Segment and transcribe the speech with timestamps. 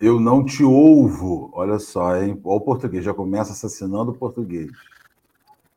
[0.00, 1.50] Eu não te ouvo.
[1.52, 2.40] Olha só, hein?
[2.44, 4.70] Olha o português, já começa assassinando o português.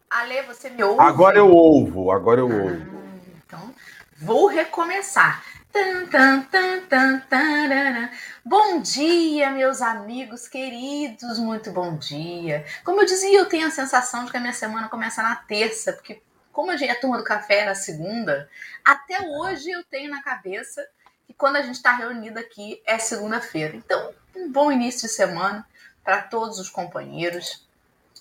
[0.09, 1.01] Ale, você me ouve?
[1.01, 3.01] Agora eu ouvo, agora eu ah, ouvo.
[3.45, 3.73] Então,
[4.17, 5.43] vou recomeçar.
[5.71, 8.09] Tan, tan, tan,
[8.43, 12.65] bom dia, meus amigos queridos, muito bom dia.
[12.83, 15.93] Como eu dizia, eu tenho a sensação de que a minha semana começa na terça,
[15.93, 18.49] porque como a turma do café é na segunda,
[18.83, 20.85] até hoje eu tenho na cabeça
[21.31, 23.75] que quando a gente está reunido aqui é segunda-feira.
[23.75, 25.65] Então, um bom início de semana
[26.03, 27.65] para todos os companheiros.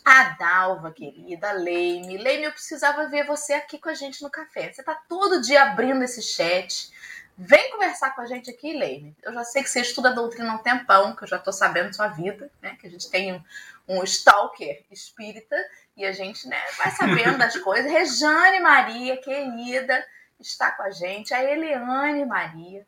[0.05, 2.17] A Dalva, querida, Leime.
[2.17, 4.73] Leime, eu precisava ver você aqui com a gente no café.
[4.73, 6.91] Você está todo dia abrindo esse chat.
[7.37, 9.15] Vem conversar com a gente aqui, Leime.
[9.23, 11.53] Eu já sei que você estuda a doutrina há um tempão, que eu já estou
[11.53, 12.77] sabendo sua vida, né?
[12.81, 13.43] Que a gente tem um,
[13.89, 15.57] um stalker espírita
[15.97, 17.91] e a gente né, vai sabendo das coisas.
[17.91, 20.07] Rejane Maria, querida,
[20.39, 21.35] está com a gente.
[21.35, 22.87] A Eliane Maria,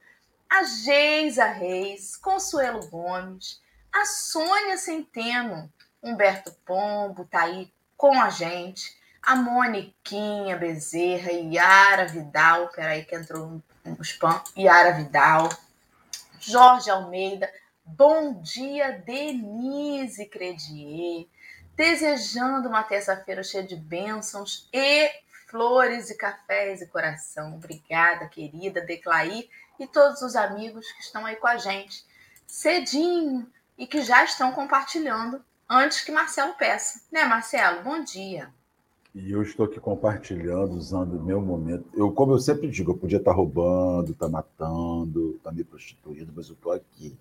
[0.53, 3.59] a Geisa Reis, Consuelo Gomes,
[3.91, 5.73] a Sônia Centeno,
[6.03, 13.63] Humberto Pombo tá aí com a gente, a Moniquinha Bezerra, Yara Vidal, peraí que entrou
[13.83, 15.49] no spam, Yara Vidal,
[16.39, 17.51] Jorge Almeida,
[17.83, 21.29] bom dia Denise Credier,
[21.75, 25.11] desejando uma terça-feira cheia de bênçãos e
[25.47, 27.55] flores e cafés e coração.
[27.55, 29.49] Obrigada, querida Declair
[29.83, 32.05] e todos os amigos que estão aí com a gente
[32.47, 37.01] cedinho e que já estão compartilhando antes que Marcelo peça.
[37.11, 37.83] Né, Marcelo?
[37.83, 38.51] Bom dia.
[39.15, 41.87] E eu estou aqui compartilhando, usando o meu momento.
[41.95, 46.49] Eu, como eu sempre digo, eu podia estar roubando, estar matando, estar me prostituindo, mas
[46.49, 47.17] eu estou aqui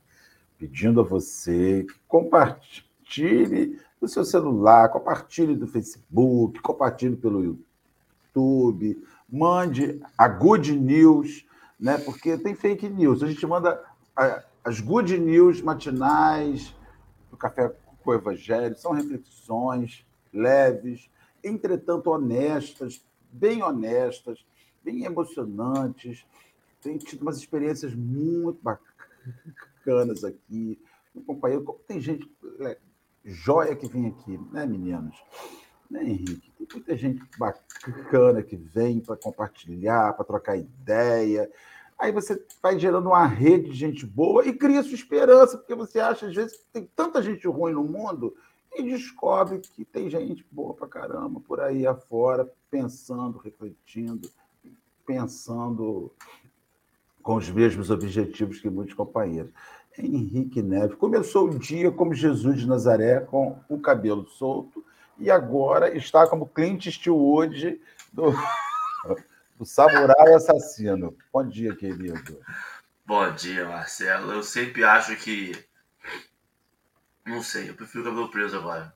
[0.58, 10.02] pedindo a você que compartilhe no seu celular, compartilhe do Facebook, compartilhe pelo YouTube, mande
[10.18, 11.46] a good news,
[11.82, 11.98] né?
[11.98, 13.24] Porque tem fake news.
[13.24, 13.84] A gente manda
[14.64, 16.76] as good news matinais
[17.32, 21.10] do café com o Evangelho, são reflexões leves,
[21.44, 24.46] entretanto honestas, bem honestas,
[24.84, 26.24] bem emocionantes.
[26.82, 30.80] Tenho tido umas experiências muito bacanas aqui.
[31.26, 32.32] Companheiro, tem gente
[32.62, 32.78] é,
[33.24, 35.16] joia que vem aqui, né, meninos?
[35.92, 36.50] Né, Henrique?
[36.58, 41.52] Tem muita gente bacana que vem para compartilhar, para trocar ideia.
[42.00, 46.00] Aí você vai gerando uma rede de gente boa e cria sua esperança, porque você
[46.00, 48.34] acha, às vezes, que tem tanta gente ruim no mundo
[48.74, 54.30] e descobre que tem gente boa pra caramba por aí afora, pensando, refletindo,
[55.06, 56.10] pensando
[57.22, 59.52] com os mesmos objetivos que muitos companheiros.
[60.00, 64.82] Henrique Neves começou o dia como Jesus de Nazaré, com o cabelo solto,
[65.18, 68.34] e agora está como Clint Eastwood do
[69.60, 71.16] o samurai assassino.
[71.32, 72.40] Bom dia, querido.
[73.06, 74.32] Bom dia, Marcelo.
[74.32, 75.52] Eu sempre acho que.
[77.26, 78.94] Não sei, eu prefiro cabelo preso agora.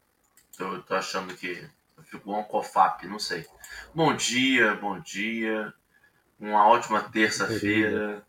[0.59, 3.46] Eu tô achando que eu fico um cofap, não sei.
[3.94, 5.74] Bom dia, bom dia.
[6.40, 8.26] Uma ótima terça-feira.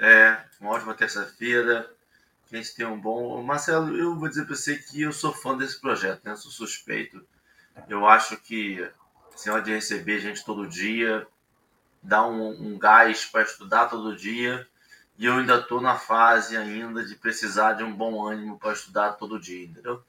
[0.00, 1.88] É, uma ótima terça-feira.
[2.48, 3.42] Que a gente tem um bom.
[3.42, 6.32] Marcelo, eu vou dizer para você que eu sou fã desse projeto, né?
[6.32, 7.24] Eu sou suspeito.
[7.88, 8.90] Eu acho que
[9.36, 11.26] senhora de receber gente todo dia,
[12.02, 14.66] dar um, um gás para estudar todo dia.
[15.16, 19.12] E eu ainda estou na fase ainda de precisar de um bom ânimo para estudar
[19.12, 20.02] todo dia, entendeu?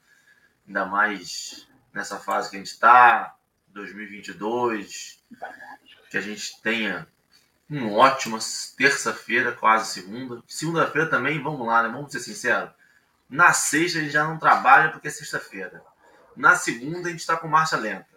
[0.67, 3.35] Ainda mais nessa fase que a gente está,
[3.69, 5.23] 2022,
[6.09, 7.07] que a gente tenha
[7.69, 8.39] uma ótima
[8.75, 10.41] terça-feira, quase segunda.
[10.47, 11.89] Segunda-feira também, vamos lá, né?
[11.89, 12.71] Vamos ser sinceros.
[13.29, 15.83] Na sexta a gente já não trabalha porque é sexta-feira.
[16.35, 18.07] Na segunda a gente está com marcha lenta.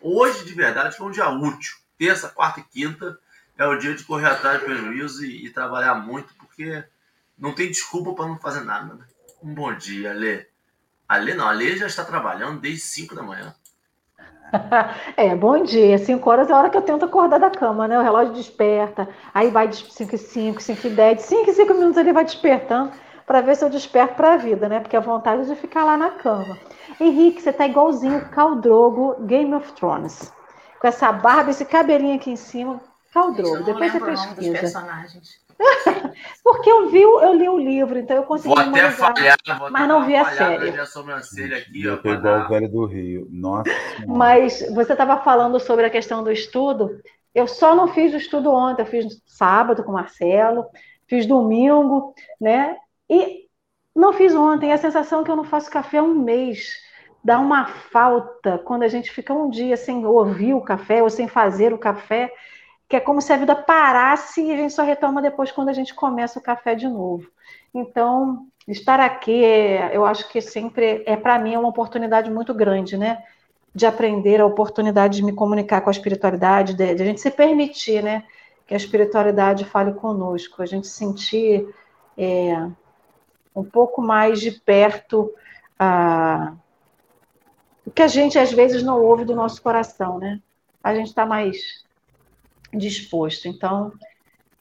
[0.00, 3.18] Hoje, de verdade, foi um dia útil terça, quarta e quinta
[3.58, 6.84] é o dia de correr atrás do prejuízo e, e trabalhar muito, porque
[7.36, 8.94] não tem desculpa para não fazer nada.
[8.94, 9.04] Né?
[9.42, 10.46] Um bom dia, Alê.
[11.08, 13.54] Alê não, Alê já está trabalhando desde 5 da manhã.
[15.16, 15.98] É, bom dia.
[15.98, 17.98] 5 horas é a hora que eu tento acordar da cama, né?
[17.98, 21.74] O relógio desperta, aí vai de 5 e 5, 5 e 10, 5 e 5
[21.74, 22.92] minutos ele vai despertando
[23.26, 24.80] para ver se eu desperto para a vida, né?
[24.80, 26.58] Porque a vontade é de ficar lá na cama.
[27.00, 30.32] Henrique, você tá igualzinho Caldrogo Game of Thrones
[30.80, 32.80] com essa barba, esse cabelinho aqui em cima.
[33.12, 34.82] Caldrogo, depois você pesquisa.
[36.42, 38.54] Porque eu vi, eu li o livro, então eu consegui.
[38.54, 40.70] Vou até falhar, vou mas não vi a série.
[40.70, 43.26] Minha sobrancelha aqui, ó, igual o velho do Rio.
[43.30, 43.70] Nossa.
[44.06, 47.00] Mas você estava falando sobre a questão do estudo.
[47.34, 50.64] Eu só não fiz o estudo ontem, eu fiz sábado com o Marcelo,
[51.06, 52.76] fiz domingo, né?
[53.08, 53.46] E
[53.94, 54.72] não fiz ontem.
[54.72, 56.88] A sensação é que eu não faço café há um mês
[57.22, 61.28] dá uma falta quando a gente fica um dia sem ouvir o café ou sem
[61.28, 62.32] fazer o café.
[62.88, 65.74] Que é como se a vida parasse e a gente só retoma depois quando a
[65.74, 67.30] gente começa o café de novo.
[67.74, 69.42] Então, estar aqui,
[69.92, 73.22] eu acho que sempre é para mim uma oportunidade muito grande, né?
[73.74, 77.30] De aprender, a oportunidade de me comunicar com a espiritualidade, de, de a gente se
[77.30, 78.24] permitir, né?
[78.66, 81.68] Que a espiritualidade fale conosco, a gente sentir
[82.16, 82.66] é,
[83.54, 85.30] um pouco mais de perto
[85.78, 86.54] a,
[87.84, 90.40] o que a gente às vezes não ouve do nosso coração, né?
[90.82, 91.86] A gente está mais
[92.72, 93.48] disposto.
[93.48, 93.92] Então,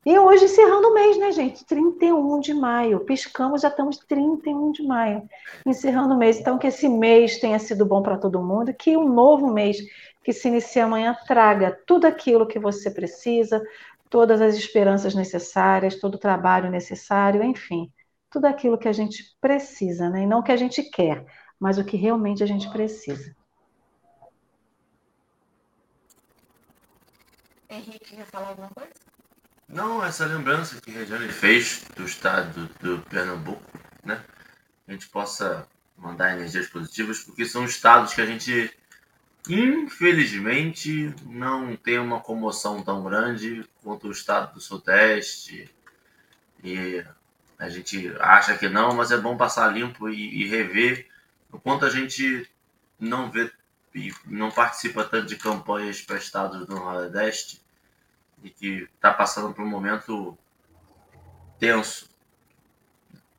[0.06, 1.66] e hoje encerrando o mês, né, gente?
[1.66, 3.02] 31 de maio.
[3.02, 5.28] Piscamos, já estamos 31 de maio.
[5.66, 6.40] Encerrando o mês.
[6.40, 9.78] Então, que esse mês tenha sido bom para todo mundo, que um novo mês
[10.24, 13.62] que se inicia amanhã traga tudo aquilo que você precisa,
[14.10, 17.92] todas as esperanças necessárias, todo o trabalho necessário, enfim,
[18.30, 20.24] tudo aquilo que a gente precisa, né?
[20.24, 21.26] E não o que a gente quer,
[21.60, 23.36] mas o que realmente a gente precisa.
[27.78, 28.92] Henrique, quer falar alguma coisa?
[29.68, 34.24] Não, essa lembrança que a Regiane fez do estado do Pernambuco, né?
[34.88, 38.72] A gente possa mandar energias positivas, porque são estados que a gente,
[39.50, 45.70] infelizmente, não tem uma comoção tão grande quanto o estado do Sudeste.
[46.64, 47.04] E
[47.60, 51.08] a gente acha que não, mas é bom passar limpo e, e rever
[51.52, 52.50] o quanto a gente
[53.00, 53.52] não vê
[53.94, 57.62] e não participa tanto de campanhas para estados do Nordeste
[58.44, 60.38] e que está passando por um momento
[61.60, 62.10] tenso.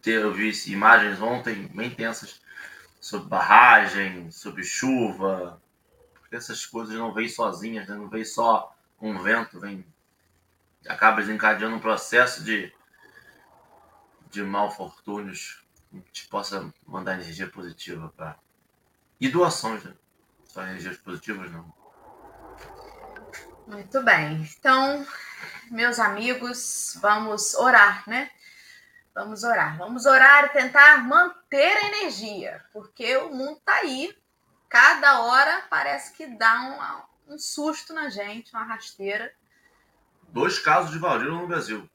[0.05, 2.41] Eu vi imagens ontem bem tensas
[3.01, 5.61] sobre barragem, sobre chuva,
[6.15, 7.95] porque essas coisas não vêm sozinhas, né?
[7.95, 9.85] não vêm só com vento, vem
[10.89, 12.73] acaba desencadeando um processo de
[14.31, 15.63] de malfortúnios
[16.13, 18.39] que possa mandar energia positiva para
[19.21, 19.95] e doações, né?
[20.45, 21.73] Só energias positivas não.
[23.69, 24.49] Muito bem.
[24.59, 25.07] Então,
[25.71, 28.31] meus amigos, vamos orar, né?
[29.15, 29.77] Vamos orar.
[29.77, 34.17] Vamos orar e tentar manter a energia, porque o mundo tá aí.
[34.71, 39.31] Cada hora parece que dá um, um susto na gente, uma rasteira.
[40.31, 41.87] Dois casos de varíola no Brasil.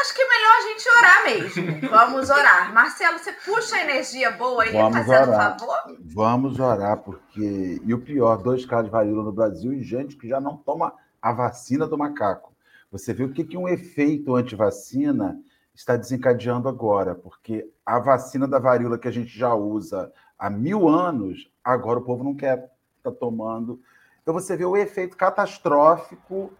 [0.00, 1.90] Acho que é melhor a gente orar mesmo.
[1.90, 2.72] Vamos orar.
[2.72, 5.58] Marcelo, você puxa a energia boa aí, Vamos fazendo orar.
[5.58, 5.96] favor?
[6.00, 7.80] Vamos orar, porque.
[7.84, 10.92] E o pior, dois casos de varíola no Brasil e gente que já não toma
[11.20, 12.52] a vacina do macaco.
[12.92, 15.36] Você viu o que, que um efeito anti-vacina
[15.74, 20.88] está desencadeando agora, porque a vacina da varíola que a gente já usa há mil
[20.88, 23.80] anos, agora o povo não quer estar tá tomando.
[24.22, 26.52] Então você vê o efeito catastrófico,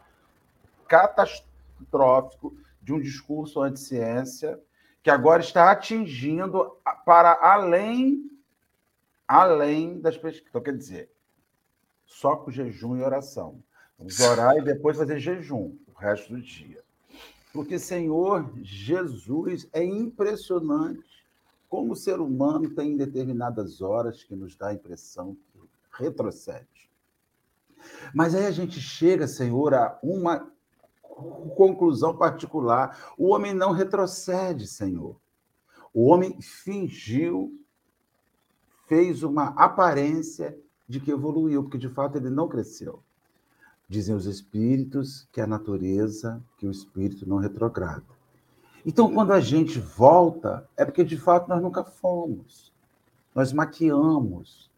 [0.89, 2.53] catastrófico
[2.89, 4.59] de um discurso anti-ciência
[5.03, 6.75] que agora está atingindo
[7.05, 8.31] para além
[9.27, 10.49] além das pesquisas.
[10.49, 11.11] Então, quer dizer,
[12.07, 13.63] só com jejum e oração.
[13.99, 16.83] Vamos orar e depois fazer jejum o resto do dia.
[17.53, 21.27] Porque, Senhor, Jesus é impressionante
[21.69, 25.61] como o ser humano tem determinadas horas que nos dá a impressão que
[25.93, 26.89] retrocede.
[28.15, 30.51] Mas aí a gente chega, Senhor, a uma
[31.57, 33.15] conclusão particular.
[33.17, 35.17] O homem não retrocede, Senhor.
[35.93, 37.53] O homem fingiu,
[38.87, 40.59] fez uma aparência
[40.89, 43.03] de que evoluiu, porque de fato ele não cresceu.
[43.89, 48.05] Dizem os espíritos que a natureza, que o espírito não retrograda.
[48.85, 52.73] Então, quando a gente volta, é porque de fato nós nunca fomos.
[53.35, 54.71] Nós maquiamos,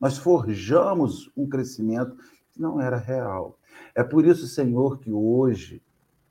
[0.00, 2.16] nós forjamos um crescimento
[2.56, 3.58] que não era real.
[3.94, 5.82] É por isso, Senhor, que hoje,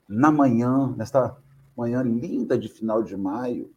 [0.10, 1.38] na manhã, nesta
[1.78, 3.72] manhã linda de final de maio,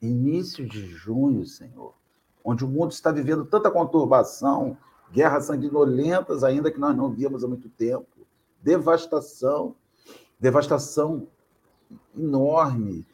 [0.00, 1.94] início de junho, Senhor,
[2.42, 4.76] onde o mundo está vivendo tanta conturbação,
[5.12, 8.26] guerras sanguinolentas ainda que nós não víamos há muito tempo,
[8.62, 9.76] devastação,
[10.40, 11.28] devastação
[12.16, 13.06] enorme,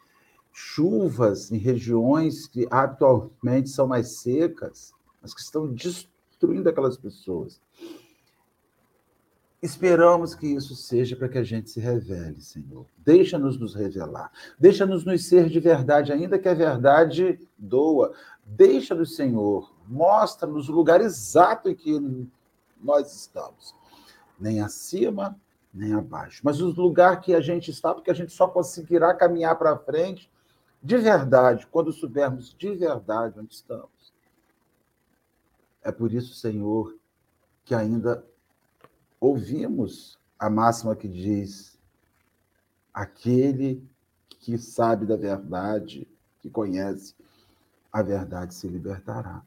[0.51, 7.61] chuvas em regiões que habitualmente são mais secas, mas que estão destruindo aquelas pessoas.
[9.61, 12.85] Esperamos que isso seja para que a gente se revele, Senhor.
[12.97, 14.31] Deixa-nos nos revelar.
[14.57, 18.13] Deixa-nos nos ser de verdade, ainda que a verdade doa.
[18.45, 19.73] Deixa-nos, Senhor.
[19.85, 22.27] Mostra-nos o lugar exato em que
[22.81, 23.75] nós estamos.
[24.39, 25.37] Nem acima,
[25.73, 26.41] nem abaixo.
[26.43, 30.31] Mas o lugar que a gente está, porque a gente só conseguirá caminhar para frente
[30.81, 34.13] de verdade, quando soubermos de verdade onde estamos.
[35.83, 36.95] É por isso, Senhor,
[37.65, 38.25] que ainda
[39.19, 41.77] ouvimos a máxima que diz:
[42.93, 43.83] aquele
[44.39, 46.07] que sabe da verdade,
[46.39, 47.13] que conhece
[47.91, 49.43] a verdade, se libertará.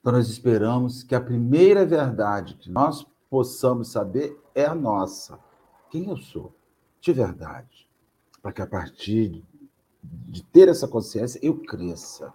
[0.00, 5.38] Então, nós esperamos que a primeira verdade que nós possamos saber é a nossa.
[5.90, 6.54] Quem eu sou,
[7.00, 7.88] de verdade.
[8.40, 9.44] Para que a partir
[10.02, 12.32] de ter essa consciência eu cresça.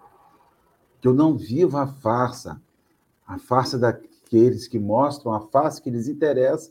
[1.00, 2.60] Que eu não viva a farsa,
[3.26, 3.78] a farsa
[4.34, 6.70] daqueles que mostram a face que lhes interessa,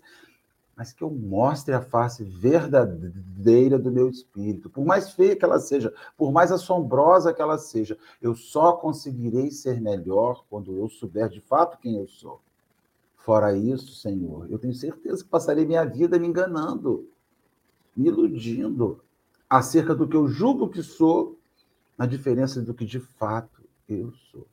[0.76, 4.70] mas que eu mostre a face verdadeira do meu espírito.
[4.70, 9.50] Por mais feia que ela seja, por mais assombrosa que ela seja, eu só conseguirei
[9.52, 12.42] ser melhor quando eu souber de fato quem eu sou.
[13.16, 17.08] Fora isso, Senhor, eu tenho certeza que passarei minha vida me enganando,
[17.96, 19.00] me iludindo
[19.50, 21.38] acerca do que eu julgo que sou,
[21.98, 24.48] na diferença do que de fato eu sou.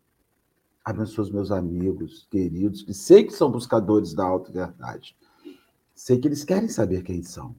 [0.85, 5.15] Abençoa os meus amigos, queridos, que sei que são buscadores da auto-verdade
[6.01, 7.55] Sei que eles querem saber quem são.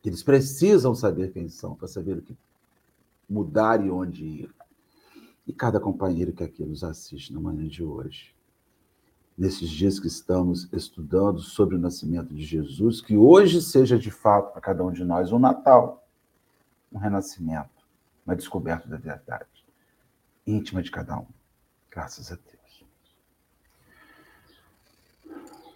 [0.00, 2.38] Que eles precisam saber quem são para saber o que
[3.28, 4.54] mudar e onde ir.
[5.44, 8.32] E cada companheiro que aqui nos assiste na manhã de hoje,
[9.36, 14.52] nesses dias que estamos estudando sobre o nascimento de Jesus, que hoje seja de fato
[14.52, 16.06] para cada um de nós um Natal,
[16.92, 17.84] um renascimento,
[18.24, 19.66] uma descoberta da verdade
[20.46, 21.35] íntima de cada um.
[21.96, 22.84] Graças a Deus.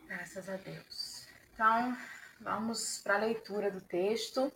[0.07, 1.27] Graças a Deus.
[1.55, 1.97] Então,
[2.39, 4.53] vamos para a leitura do texto.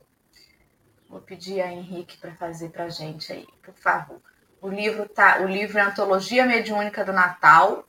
[1.09, 4.21] Vou pedir a Henrique para fazer para a gente aí, por favor.
[4.61, 7.87] O livro tá, o livro é Antologia Mediúnica do Natal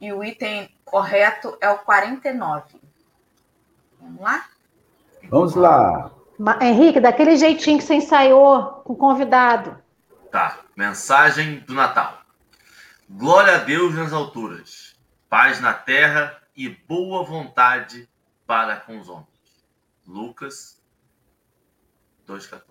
[0.00, 2.80] e o item correto é o 49.
[4.00, 4.46] Vamos lá?
[5.28, 6.10] Vamos lá.
[6.62, 9.76] Henrique, daquele jeitinho que você ensaiou com o convidado.
[10.30, 10.60] Tá.
[10.74, 12.19] Mensagem do Natal.
[13.12, 14.96] Glória a Deus nas alturas,
[15.28, 18.08] paz na terra e boa vontade
[18.46, 19.66] para com os homens.
[20.06, 20.80] Lucas
[22.24, 22.62] 2,14.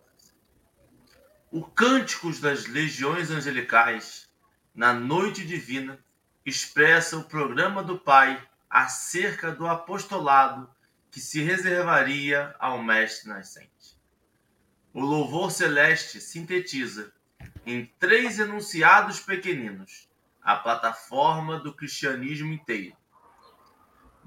[1.51, 4.29] O Cânticos das Legiões Angelicais,
[4.73, 5.99] na noite divina,
[6.45, 10.73] expressa o programa do Pai acerca do apostolado
[11.11, 13.99] que se reservaria ao Mestre Nascente.
[14.93, 17.11] O louvor celeste sintetiza,
[17.65, 20.08] em três enunciados pequeninos,
[20.41, 22.95] a plataforma do cristianismo inteiro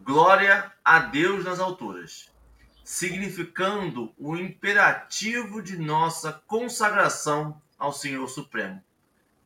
[0.04, 2.28] Glória a Deus nas alturas,
[2.82, 8.82] significando o imperativo de nossa consagração ao Senhor Supremo,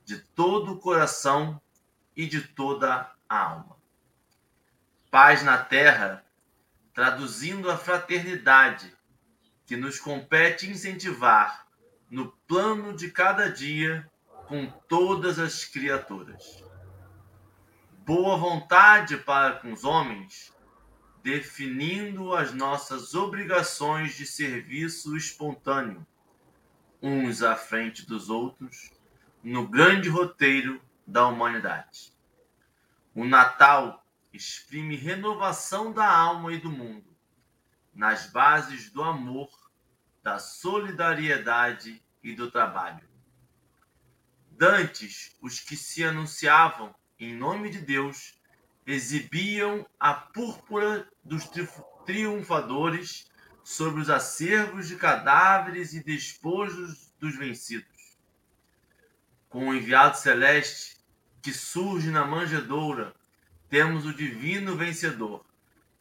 [0.03, 1.61] de todo o coração
[2.17, 3.77] e de toda a alma.
[5.11, 6.25] Paz na terra,
[6.95, 8.97] traduzindo a fraternidade
[9.67, 11.67] que nos compete incentivar
[12.09, 14.11] no plano de cada dia
[14.47, 16.67] com todas as criaturas
[18.07, 20.55] boa vontade para com os homens,
[21.25, 26.07] definindo as nossas obrigações de serviço espontâneo,
[27.03, 28.93] uns à frente dos outros,
[29.43, 32.13] no grande roteiro da humanidade.
[33.13, 37.13] O Natal exprime renovação da alma e do mundo,
[37.93, 39.51] nas bases do amor,
[40.23, 43.16] da solidariedade e do trabalho.
[44.59, 48.41] Dantes, os que se anunciavam em nome de Deus,
[48.87, 51.47] exibiam a púrpura dos
[52.07, 53.31] triunfadores
[53.63, 58.17] sobre os acervos de cadáveres e despojos dos vencidos.
[59.51, 60.97] Com o enviado celeste
[61.43, 63.15] que surge na manjedoura,
[63.69, 65.45] temos o divino vencedor,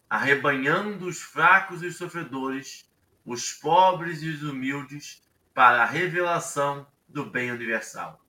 [0.09, 2.89] arrebanhando os fracos e os sofredores,
[3.25, 5.21] os pobres e os humildes,
[5.53, 8.24] para a revelação do bem universal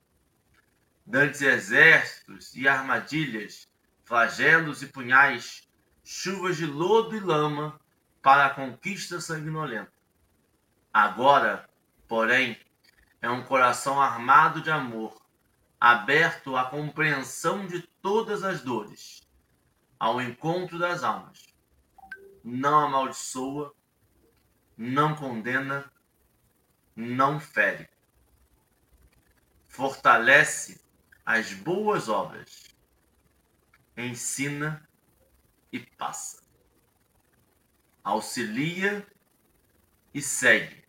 [1.07, 3.65] dantes exércitos e armadilhas,
[4.03, 5.65] flagelos e punhais,
[6.03, 7.79] chuvas de lodo e lama
[8.21, 9.93] para a conquista sanguinolenta.
[10.93, 11.69] Agora,
[12.09, 12.59] porém,
[13.21, 15.21] é um coração armado de amor,
[15.79, 19.21] aberto à compreensão de todas as dores,
[19.97, 21.47] ao encontro das almas.
[22.43, 23.73] Não amaldiçoa,
[24.77, 25.89] não condena,
[26.93, 27.89] não fere.
[29.67, 30.85] Fortalece
[31.27, 32.73] as boas obras,
[33.97, 34.87] ensina
[35.73, 36.41] e passa,
[38.01, 39.05] auxilia
[40.13, 40.85] e segue,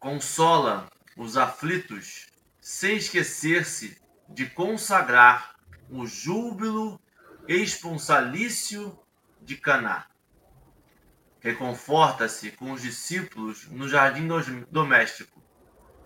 [0.00, 2.28] consola os aflitos
[2.62, 5.56] sem esquecer-se de consagrar
[5.90, 6.98] o júbilo
[7.46, 8.98] esponsalício
[9.42, 10.06] de Caná.
[11.40, 14.26] Reconforta-se com os discípulos no jardim
[14.70, 15.42] doméstico.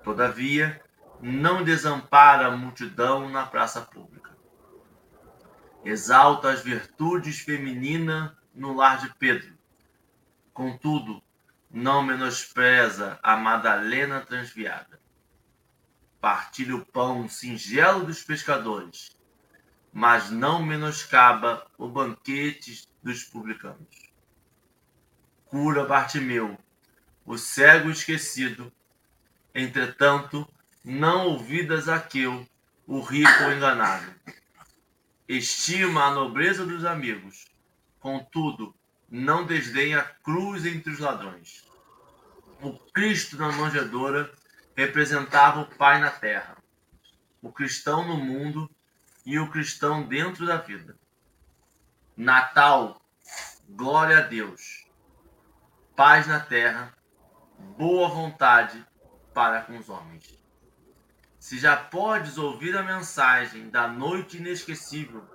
[0.03, 0.83] Todavia,
[1.23, 4.37] não desampara a multidão na praça pública.
[5.85, 9.57] Exalta as virtudes femininas no lar de Pedro.
[10.53, 11.23] Contudo,
[11.71, 15.01] não menospreza a Madalena transviada.
[16.21, 19.17] Partilha o pão singelo dos pescadores.
[19.93, 24.11] mas não menoscaba o banquete dos publicanos.
[25.45, 26.59] Cura Bartimeu,
[27.27, 28.73] o cego esquecido,
[29.55, 30.49] entretanto,
[30.85, 32.47] não ouvidas Zaqueu,
[32.87, 34.13] o rico enganado.
[35.29, 37.47] Estima a nobreza dos amigos,
[38.01, 38.75] contudo,
[39.09, 41.65] não desdenha a cruz entre os ladrões.
[42.61, 44.33] O Cristo na manjedoura
[44.77, 46.57] representava o Pai na terra,
[47.41, 48.71] o cristão no mundo
[49.25, 50.97] e o cristão dentro da vida.
[52.17, 53.01] Natal,
[53.69, 54.87] glória a Deus,
[55.95, 56.93] paz na terra,
[57.79, 58.85] boa vontade
[59.33, 60.42] para com os homens.
[61.43, 65.29] Se já podes ouvir a mensagem da noite inesquecível,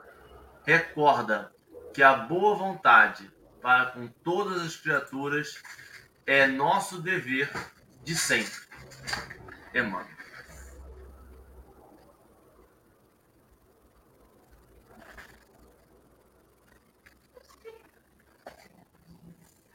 [0.63, 1.53] recorda
[1.93, 3.29] que a boa vontade
[3.61, 5.61] para com todas as criaturas
[6.25, 7.51] é nosso dever
[8.05, 8.57] de sempre.
[9.73, 10.07] Emmanuel.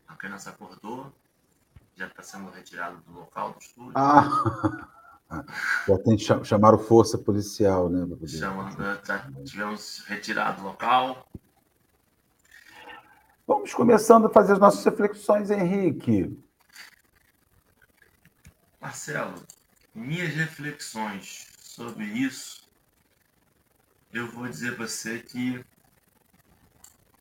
[0.08, 1.14] A criança acordou,
[1.94, 3.92] já está sendo retirado do local do estúdio.
[3.94, 4.88] Ah,
[5.88, 8.06] já tem que chamar o força policial, né?
[8.26, 11.26] Chamando, já tivemos retirado do local.
[13.46, 16.36] Vamos começando a fazer as nossas reflexões, Henrique.
[18.80, 19.34] Marcelo,
[19.94, 22.62] minhas reflexões sobre isso,
[24.12, 25.64] eu vou dizer para você que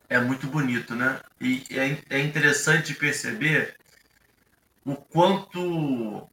[0.09, 1.21] é muito bonito, né?
[1.39, 3.77] E é, é interessante perceber
[4.85, 6.29] o quanto.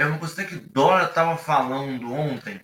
[0.00, 2.58] É uma coisa que Dora estava falando ontem,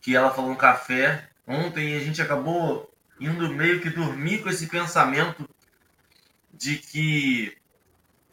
[0.00, 4.48] que ela falou no café ontem, e a gente acabou indo meio que dormir com
[4.48, 5.48] esse pensamento
[6.52, 7.56] de que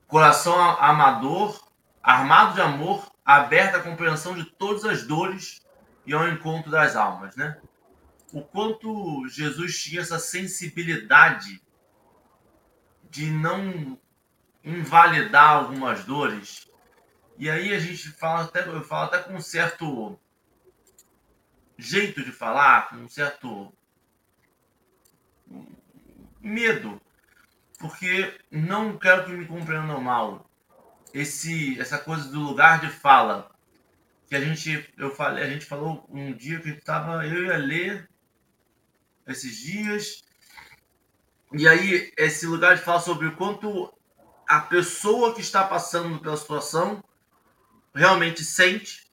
[0.07, 1.69] coração amador,
[2.01, 5.61] armado de amor, aberto à compreensão de todas as dores
[6.07, 7.61] e ao encontro das almas, né?
[8.33, 11.61] O quanto Jesus tinha essa sensibilidade
[13.07, 13.99] de não
[14.63, 16.67] invalidar algumas dores.
[17.39, 20.19] E aí a gente fala até, eu falo até com um certo
[21.77, 23.73] jeito de falar, com um certo
[26.41, 27.01] medo,
[27.79, 30.49] porque não quero que me compreendam mal.
[31.13, 33.49] Esse, essa coisa do lugar de fala
[34.27, 38.09] que a gente, eu falei, a gente falou um dia que estava eu ia ler
[39.25, 40.25] esses dias
[41.53, 43.91] e aí esse lugar de fala sobre o quanto
[44.45, 47.01] a pessoa que está passando pela situação
[47.93, 49.09] realmente sente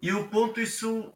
[0.00, 1.12] e o quanto isso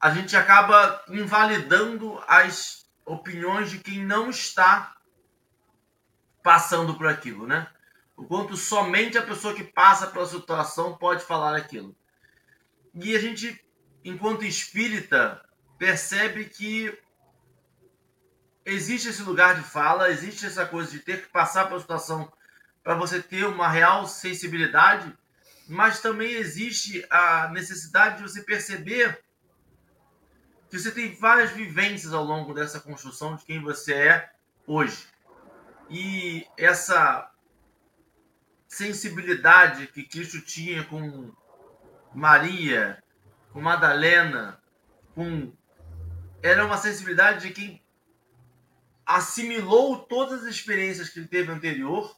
[0.00, 4.96] a gente acaba invalidando as opiniões de quem não está
[6.42, 7.68] passando por aquilo, né?
[8.16, 11.94] O quanto somente a pessoa que passa pela situação pode falar aquilo.
[12.94, 13.62] E a gente,
[14.04, 15.44] enquanto espírita,
[15.78, 16.96] percebe que
[18.64, 22.32] existe esse lugar de fala, existe essa coisa de ter que passar pela situação
[22.86, 25.12] para você ter uma real sensibilidade,
[25.66, 29.24] mas também existe a necessidade de você perceber
[30.70, 34.30] que você tem várias vivências ao longo dessa construção de quem você é
[34.68, 35.04] hoje.
[35.90, 37.28] E essa
[38.68, 41.32] sensibilidade que Cristo tinha com
[42.14, 43.02] Maria,
[43.52, 44.62] com Madalena,
[45.12, 45.52] com
[46.40, 47.82] era uma sensibilidade de quem
[49.04, 52.16] assimilou todas as experiências que ele teve anterior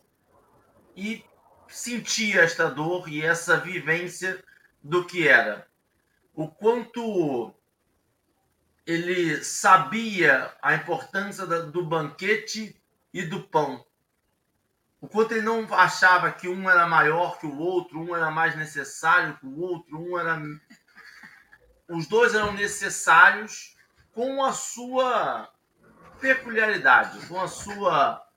[0.99, 1.25] e
[1.69, 4.43] sentia esta dor e essa vivência
[4.83, 5.69] do que era.
[6.35, 7.55] O quanto
[8.85, 12.75] ele sabia a importância do banquete
[13.15, 13.85] e do pão.
[15.01, 18.57] O quanto ele não achava que um era maior que o outro, um era mais
[18.57, 20.43] necessário que o outro, um era.
[21.89, 23.77] Os dois eram necessários
[24.13, 25.49] com a sua
[26.21, 28.28] peculiaridade, com a sua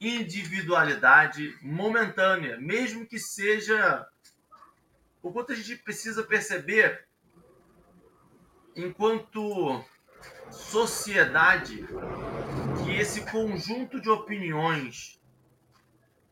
[0.00, 4.06] individualidade momentânea, mesmo que seja.
[5.22, 7.06] O quanto a gente precisa perceber
[8.76, 9.84] enquanto
[10.50, 11.84] sociedade,
[12.84, 15.20] que esse conjunto de opiniões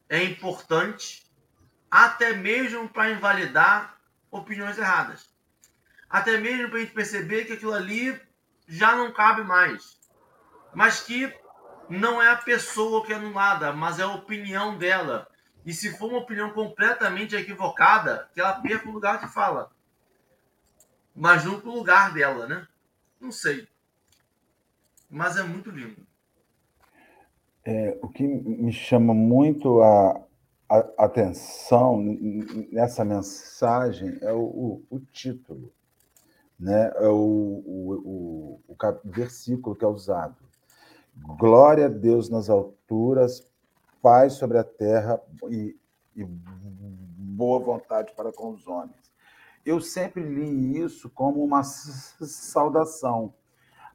[0.09, 1.27] é importante,
[1.91, 3.99] até mesmo para invalidar
[4.31, 5.29] opiniões erradas.
[6.09, 8.21] Até mesmo para a gente perceber que aquilo ali
[8.69, 9.99] já não cabe mais.
[10.73, 11.35] Mas que
[11.89, 15.29] não é a pessoa que é anulada, mas é a opinião dela.
[15.65, 19.71] E se for uma opinião completamente equivocada, que ela perca o lugar de fala
[21.17, 22.69] mas não pro lugar dela, né?
[23.19, 23.67] Não sei.
[25.09, 26.07] Mas é muito lindo.
[27.65, 30.21] É, o que me chama muito a,
[30.69, 32.01] a atenção
[32.71, 35.73] nessa mensagem é o, o, o título.
[36.61, 40.37] né, é o, o, o, o versículo que é usado.
[41.17, 43.47] Glória a Deus nas alturas,
[44.03, 45.77] paz sobre a terra e,
[46.15, 48.95] e boa vontade para com os homens.
[49.65, 53.35] Eu sempre li isso como uma saudação.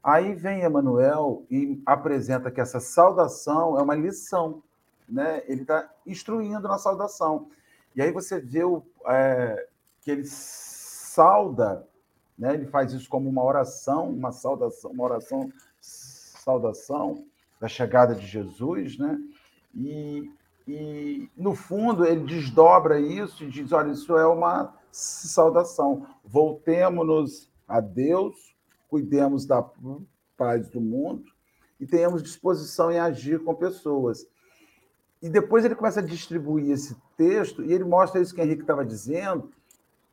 [0.02, 4.62] Aí vem Emmanuel e apresenta que essa saudação é uma lição,
[5.08, 5.42] né?
[5.46, 7.48] Ele está instruindo na saudação.
[7.94, 9.68] E aí você vê o, é,
[10.00, 11.86] que ele sauda,
[12.36, 12.54] né?
[12.54, 15.52] Ele faz isso como uma oração, uma saudação, uma oração,
[16.42, 17.24] saudação
[17.60, 19.18] da chegada de Jesus, né?
[19.74, 20.30] E,
[20.66, 26.06] e no fundo ele desdobra isso e diz: olha, isso é uma saudação.
[26.24, 28.52] Voltemos-nos a Deus
[28.92, 29.64] cuidemos da
[30.36, 31.24] paz do mundo
[31.80, 34.26] e tenhamos disposição em agir com pessoas.
[35.22, 38.60] E depois ele começa a distribuir esse texto e ele mostra isso que o Henrique
[38.60, 39.50] estava dizendo,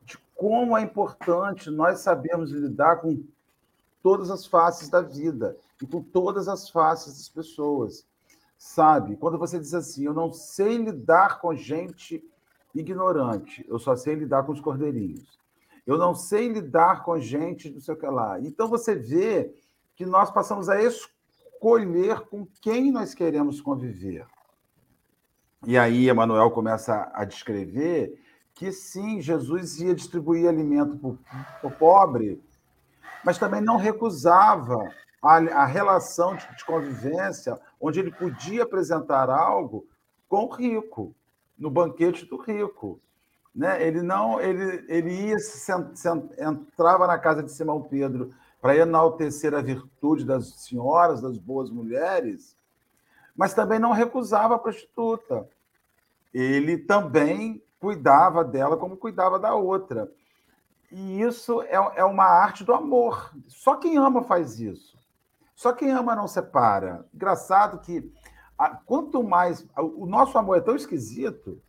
[0.02, 3.22] de como é importante nós sabermos lidar com
[4.02, 8.06] todas as faces da vida e com todas as faces das pessoas.
[8.58, 9.16] Sabe?
[9.16, 12.22] Quando você diz assim, eu não sei lidar com gente
[12.74, 15.38] ignorante, eu só sei lidar com os cordeirinhos.
[15.86, 18.38] Eu não sei lidar com gente do sei o que lá.
[18.40, 19.52] Então você vê
[19.96, 24.26] que nós passamos a escolher com quem nós queremos conviver.
[25.66, 28.18] E aí Emanuel começa a descrever
[28.54, 31.18] que sim, Jesus ia distribuir alimento
[31.60, 32.42] para o pobre,
[33.24, 34.90] mas também não recusava
[35.22, 39.86] a, a relação de, de convivência onde ele podia apresentar algo
[40.28, 41.14] com o rico,
[41.58, 43.00] no banquete do rico.
[43.54, 43.84] Né?
[43.84, 49.54] Ele não, ele, ele ia sent, sent, entrava na casa de Simão Pedro para enaltecer
[49.54, 52.56] a virtude das senhoras, das boas mulheres,
[53.34, 55.48] mas também não recusava a prostituta.
[56.32, 60.10] Ele também cuidava dela como cuidava da outra.
[60.90, 63.32] E isso é, é uma arte do amor.
[63.46, 64.98] Só quem ama faz isso.
[65.54, 67.06] Só quem ama não separa.
[67.14, 68.12] Engraçado que
[68.86, 69.66] quanto mais.
[69.76, 71.60] O nosso amor é tão esquisito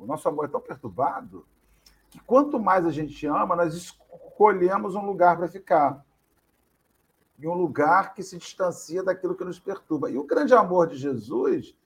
[0.00, 1.46] o nosso amor é tão perturbado
[2.08, 6.04] que quanto mais a gente ama, nós escolhemos um lugar para ficar.
[7.38, 10.10] E um lugar que se distancia daquilo que nos perturba.
[10.10, 11.76] E o grande amor de Jesus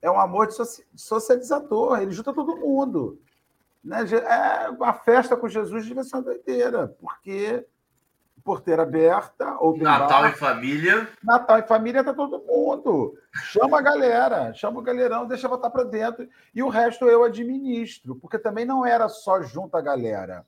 [0.00, 0.54] é um amor de
[0.94, 3.18] socializador, ele junta todo mundo.
[3.84, 3.98] Né?
[4.14, 7.66] É, uma festa com Jesus devia ser uma doideira, porque
[8.44, 9.56] porteira aberta.
[9.78, 10.30] Natal bar.
[10.30, 11.08] e família.
[11.22, 13.18] Natal e família tá todo mundo.
[13.44, 16.28] Chama a galera, chama o galerão, deixa botar para dentro.
[16.54, 20.46] E o resto eu administro, porque também não era só junto a galera.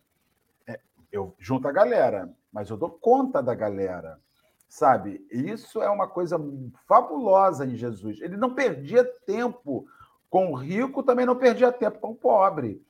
[0.66, 0.79] É,
[1.11, 4.20] eu junto a galera, mas eu dou conta da galera.
[4.68, 5.25] Sabe?
[5.31, 6.38] Isso é uma coisa
[6.87, 8.20] fabulosa em Jesus.
[8.20, 9.87] Ele não perdia tempo
[10.29, 12.85] com o rico, também não perdia tempo com o pobre.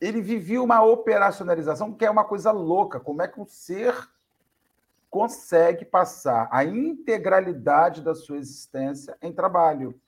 [0.00, 3.00] Ele vivia uma operacionalização que é uma coisa louca.
[3.00, 3.94] Como é que um ser
[5.16, 9.98] consegue passar a integralidade da sua existência em trabalho.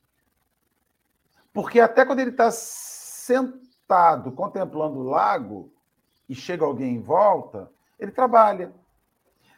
[1.50, 5.72] Porque até quando ele está sentado contemplando o lago
[6.28, 8.70] e chega alguém em volta, ele trabalha.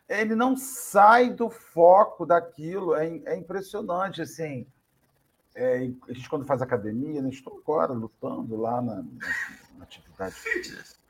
[0.08, 2.94] Ele não sai do foco daquilo.
[2.94, 4.66] É, é impressionante, assim.
[5.54, 9.04] É, a gente, quando faz academia, né, estou agora lutando lá na
[9.98, 11.00] atividade fitness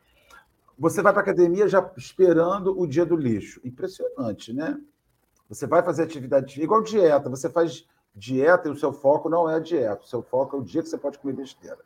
[0.80, 3.60] você vai para a academia já esperando o dia do lixo.
[3.62, 4.80] Impressionante, né?
[5.46, 7.28] Você vai fazer atividade igual dieta.
[7.28, 10.02] Você faz dieta e o seu foco não é a dieta.
[10.02, 11.78] O seu foco é o dia que você pode comer besteira.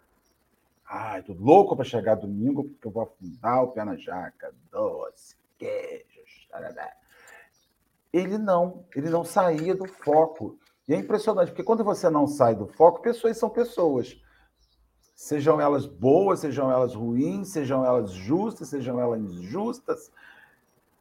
[0.88, 5.35] Ai, tô louco para chegar domingo porque eu vou afundar o pé na jaca, doce,
[5.59, 6.92] queijo, tarará.
[8.12, 10.57] Ele não, ele não saía do foco.
[10.87, 14.22] E é impressionante, porque quando você não sai do foco, pessoas são pessoas
[15.14, 20.11] sejam elas boas, sejam elas ruins, sejam elas justas, sejam elas injustas.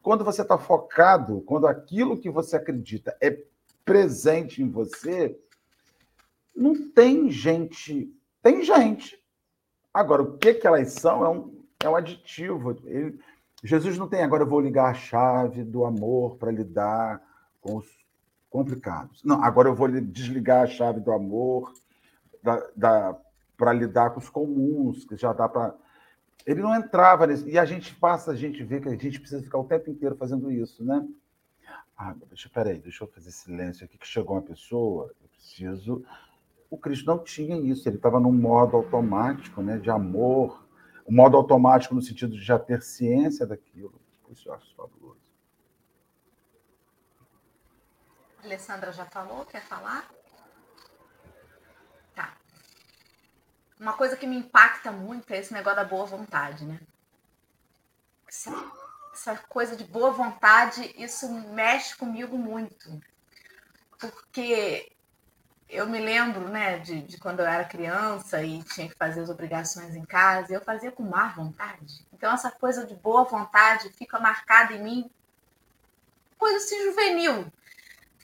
[0.01, 3.37] Quando você está focado, quando aquilo que você acredita é
[3.83, 5.37] presente em você,
[6.55, 8.13] não tem gente.
[8.41, 9.21] Tem gente.
[9.93, 12.77] Agora, o que, que elas são é um, é um aditivo.
[12.85, 13.19] Ele,
[13.63, 17.21] Jesus não tem agora eu vou ligar a chave do amor para lidar
[17.61, 17.87] com os
[18.49, 19.23] complicados.
[19.23, 21.73] Não, agora eu vou desligar a chave do amor,
[22.43, 23.17] da, da
[23.63, 25.73] para lidar com os comuns, que já dá para.
[26.45, 27.47] Ele não entrava nisso.
[27.47, 30.17] E a gente passa, a gente vê que a gente precisa ficar o tempo inteiro
[30.17, 31.07] fazendo isso, né?
[31.97, 36.03] Ah, deixa, peraí, deixa eu fazer silêncio aqui, que chegou uma pessoa, eu preciso.
[36.69, 40.67] O Cristo não tinha isso, ele estava num modo automático, né, de amor,
[41.07, 43.93] um modo automático no sentido de já ter ciência daquilo.
[44.29, 45.21] Isso eu acho fabuloso.
[48.43, 50.09] Alessandra já falou, quer falar?
[53.79, 56.79] Uma coisa que me impacta muito é esse negócio da boa vontade, né?
[59.13, 63.01] essa coisa de boa vontade, isso mexe comigo muito.
[63.99, 64.91] Porque
[65.69, 69.29] eu me lembro, né, de, de, quando eu era criança e tinha que fazer as
[69.29, 72.05] obrigações em casa, eu fazia com má vontade.
[72.11, 75.11] Então, essa coisa de boa vontade fica marcada em mim,
[76.37, 77.51] coisa assim juvenil.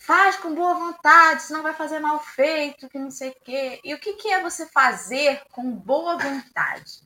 [0.10, 3.80] Faz com boa vontade, senão vai fazer mal feito, que não sei o quê.
[3.84, 7.04] E o que, que é você fazer com boa vontade?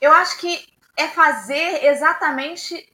[0.00, 0.66] Eu acho que
[0.96, 2.92] é fazer exatamente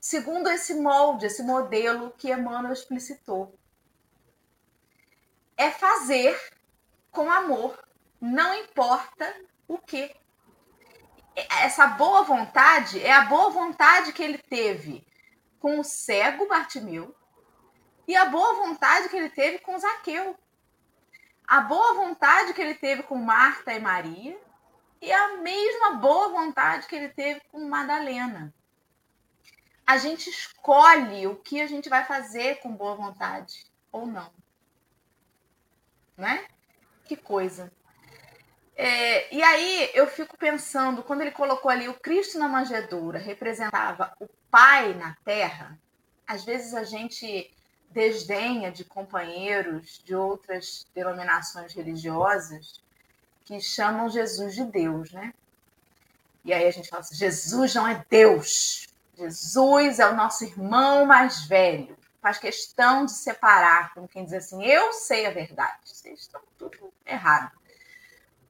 [0.00, 3.54] segundo esse molde, esse modelo que Emmanuel explicitou.
[5.54, 6.34] É fazer
[7.12, 7.78] com amor,
[8.18, 10.16] não importa o que.
[11.60, 15.06] Essa boa vontade é a boa vontade que ele teve
[15.66, 17.12] com o cego Bartimeu
[18.06, 20.38] e a boa vontade que ele teve com Zaqueu.
[21.44, 24.38] A boa vontade que ele teve com Marta e Maria
[25.02, 28.54] e a mesma boa vontade que ele teve com Madalena.
[29.84, 34.30] A gente escolhe o que a gente vai fazer com boa vontade ou não.
[36.16, 36.46] Né?
[37.04, 37.72] Que coisa.
[38.76, 44.14] É, e aí eu fico pensando, quando ele colocou ali o Cristo na manjedoura, representava
[44.20, 45.78] o Pai na terra,
[46.26, 47.52] às vezes a gente
[47.90, 52.82] desdenha de companheiros de outras denominações religiosas
[53.44, 55.32] que chamam Jesus de Deus, né?
[56.44, 58.86] E aí a gente fala assim: Jesus não é Deus.
[59.16, 61.96] Jesus é o nosso irmão mais velho.
[62.20, 65.78] Faz questão de separar, como quem diz assim: eu sei a verdade.
[65.84, 67.50] Vocês estão tudo errado.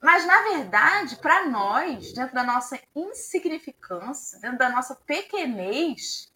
[0.00, 6.32] Mas, na verdade, para nós, dentro da nossa insignificância, dentro da nossa pequenez,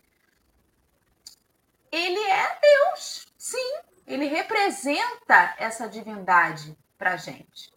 [1.92, 3.26] ele é Deus.
[3.36, 7.70] Sim, ele representa essa divindade para gente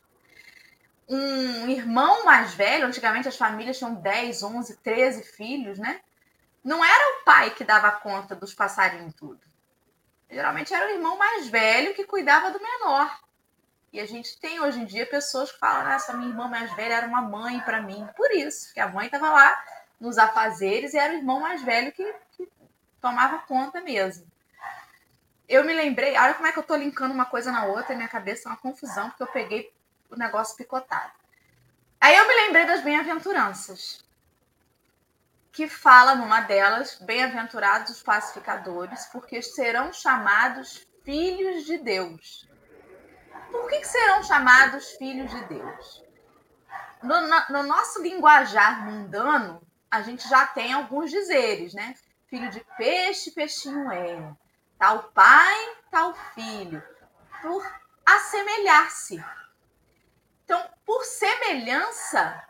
[1.08, 6.02] um irmão mais velho, antigamente as famílias tinham 10, 11, 13 filhos, né?
[6.63, 9.41] Não era o pai que dava conta dos passarinhos tudo.
[10.30, 13.19] Geralmente era o irmão mais velho que cuidava do menor.
[13.93, 16.95] E a gente tem hoje em dia pessoas que falam: essa minha irmã mais velha
[16.95, 18.10] era uma mãe para mim.
[18.17, 19.63] Por isso, que a mãe estava lá
[19.99, 22.49] nos afazeres e era o irmão mais velho que, que
[22.99, 24.25] tomava conta mesmo.
[25.47, 28.08] Eu me lembrei, olha como é que eu tô linkando uma coisa na outra, minha
[28.08, 29.71] cabeça é uma confusão, porque eu peguei
[30.10, 31.12] o negócio picotado.
[32.01, 34.03] Aí eu me lembrei das bem-aventuranças,
[35.51, 42.47] que fala numa delas, bem-aventurados os pacificadores, porque serão chamados filhos de Deus.
[43.54, 46.04] Por que, que serão chamados filhos de Deus?
[47.04, 49.62] No, no, no nosso linguajar mundano,
[49.92, 51.94] a gente já tem alguns dizeres, né?
[52.26, 54.36] Filho de peixe, peixinho é.
[54.80, 56.82] Tal pai, tal filho.
[57.44, 57.63] Por
[58.04, 59.24] assemelhar-se.
[60.44, 62.44] Então, por semelhança,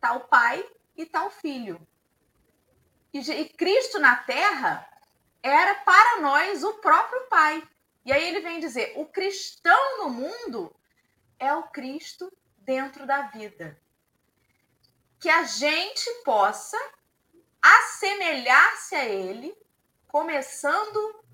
[0.00, 0.64] tal pai
[0.96, 1.84] e tal filho.
[3.12, 4.88] E, e Cristo na terra
[5.42, 7.66] era para nós o próprio Pai.
[8.06, 10.74] E aí ele vem dizer: o cristão no mundo
[11.38, 13.78] é o Cristo dentro da vida.
[15.20, 16.78] Que a gente possa
[17.60, 19.54] assemelhar-se a Ele,
[20.06, 21.24] começando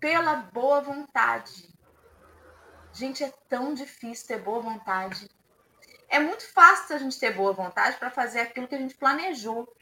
[0.00, 1.68] pela boa vontade,
[2.98, 5.30] Gente, é tão difícil ter boa vontade.
[6.08, 9.72] É muito fácil a gente ter boa vontade para fazer aquilo que a gente planejou,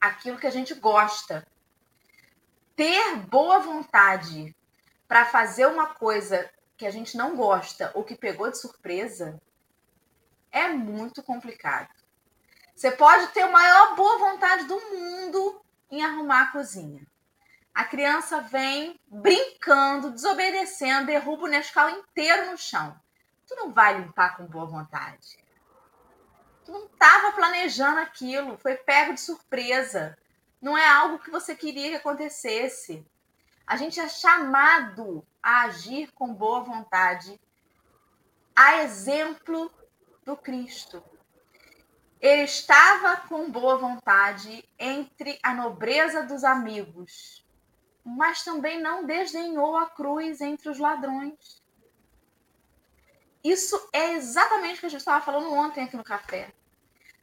[0.00, 1.44] aquilo que a gente gosta.
[2.76, 4.54] Ter boa vontade
[5.10, 9.42] para fazer uma coisa que a gente não gosta ou que pegou de surpresa
[10.52, 11.92] é muito complicado.
[12.76, 17.04] Você pode ter a maior boa vontade do mundo em arrumar a cozinha.
[17.74, 22.96] A criança vem brincando, desobedecendo, derruba o Nescau inteiro no chão.
[23.48, 25.44] Tu não vai limpar com boa vontade.
[26.64, 30.16] Tu não estava planejando aquilo, foi pego de surpresa.
[30.62, 33.04] Não é algo que você queria que acontecesse.
[33.70, 37.40] A gente é chamado a agir com boa vontade,
[38.54, 39.70] a exemplo
[40.24, 41.02] do Cristo.
[42.20, 47.44] Ele estava com boa vontade entre a nobreza dos amigos
[48.04, 51.62] mas também não desdenhou a cruz entre os ladrões.
[53.42, 56.52] Isso é exatamente o que a gente estava falando ontem aqui no café.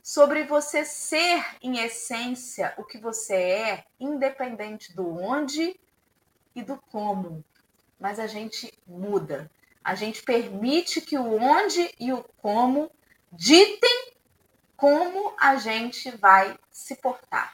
[0.01, 5.77] Sobre você ser, em essência, o que você é, independente do onde
[6.57, 7.45] e do como.
[7.99, 9.49] Mas a gente muda.
[9.83, 12.91] A gente permite que o onde e o como
[13.31, 14.11] ditem
[14.75, 17.53] como a gente vai se portar.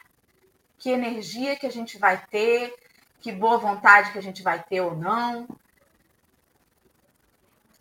[0.78, 2.74] Que energia que a gente vai ter,
[3.20, 5.48] que boa vontade que a gente vai ter ou não.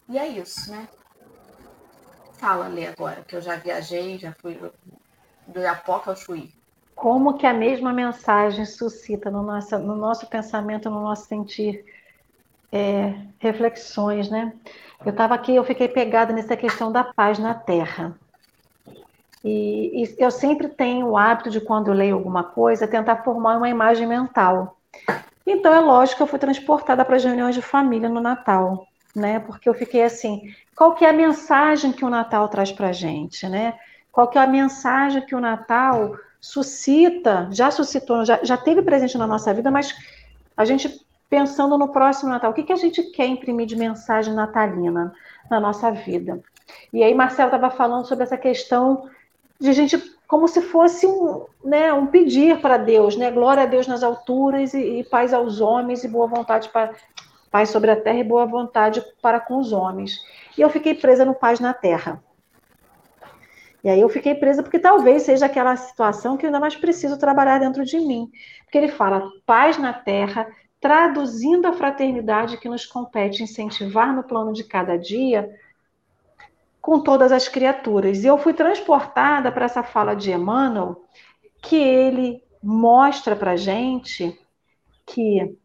[0.08, 0.88] E é isso, né?
[2.34, 4.58] Fala, Lê, agora, que eu já viajei, já fui.
[5.46, 6.52] do Iapoca ao Chuí.
[6.94, 11.84] Como que a mesma mensagem suscita no nosso, no nosso pensamento, no nosso sentir
[12.70, 14.52] é, reflexões, né?
[15.04, 18.16] Eu estava aqui, eu fiquei pegada nessa questão da paz na Terra.
[19.44, 23.56] E, e, eu sempre tenho o hábito de, quando eu leio alguma coisa, tentar formar
[23.56, 24.78] uma imagem mental.
[25.44, 29.40] Então, é lógico que eu fui transportada para as reuniões de família no Natal, né?
[29.40, 32.92] Porque eu fiquei assim, qual que é a mensagem que o Natal traz para a
[32.92, 33.74] gente, né?
[34.12, 39.16] Qual que é a mensagem que o Natal suscita, já suscitou, já, já teve presente
[39.16, 39.94] na nossa vida, mas
[40.56, 41.00] a gente
[41.30, 45.14] pensando no próximo Natal, o que, que a gente quer imprimir de mensagem natalina
[45.48, 46.42] na nossa vida?
[46.92, 49.08] E aí, Marcelo estava falando sobre essa questão
[49.58, 53.30] de gente como se fosse um, né, um pedir para Deus, né?
[53.30, 56.92] Glória a Deus nas alturas e, e paz aos homens e boa vontade para
[57.50, 60.18] paz sobre a terra e boa vontade para com os homens.
[60.56, 62.22] E eu fiquei presa no paz na terra.
[63.82, 67.18] E aí eu fiquei presa porque talvez seja aquela situação que eu ainda mais preciso
[67.18, 68.30] trabalhar dentro de mim.
[68.64, 70.46] Porque ele fala paz na terra,
[70.80, 75.50] traduzindo a fraternidade que nos compete incentivar no plano de cada dia
[76.80, 78.22] com todas as criaturas.
[78.22, 81.04] E eu fui transportada para essa fala de Emmanuel,
[81.62, 84.38] que ele mostra para gente
[85.06, 85.56] que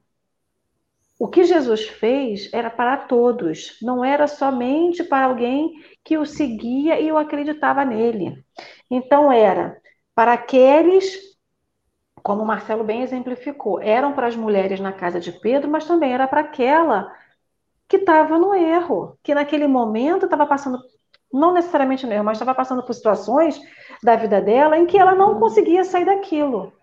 [1.20, 7.00] o que Jesus fez era para todos, não era somente para alguém que o seguia
[7.00, 8.46] e o acreditava nele.
[8.90, 9.82] Então era
[10.14, 11.36] para aqueles,
[12.22, 16.28] como Marcelo bem exemplificou, eram para as mulheres na casa de Pedro, mas também era
[16.28, 17.12] para aquela
[17.88, 20.80] que estava no erro, que naquele momento estava passando,
[21.34, 23.60] não necessariamente no erro, mas estava passando por situações
[24.04, 26.74] da vida dela em que ela não conseguia sair daquilo.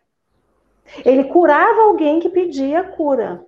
[1.04, 3.44] Ele curava alguém que pedia cura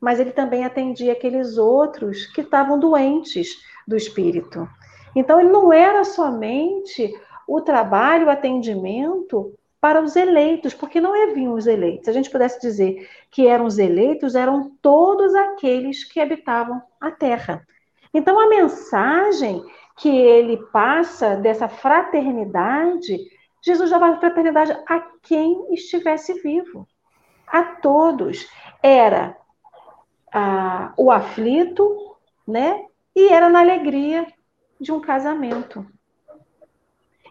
[0.00, 3.56] mas ele também atendia aqueles outros que estavam doentes
[3.86, 4.68] do espírito.
[5.14, 7.12] Então, ele não era somente
[7.46, 12.04] o trabalho, o atendimento para os eleitos, porque não haviam os eleitos.
[12.04, 17.10] Se a gente pudesse dizer que eram os eleitos, eram todos aqueles que habitavam a
[17.10, 17.66] terra.
[18.12, 19.64] Então, a mensagem
[19.96, 23.18] que ele passa dessa fraternidade,
[23.62, 26.86] Jesus dava fraternidade a quem estivesse vivo,
[27.46, 28.48] a todos.
[28.82, 29.36] Era
[30.96, 32.84] o aflito, né?
[33.14, 34.26] E era na alegria
[34.80, 35.86] de um casamento.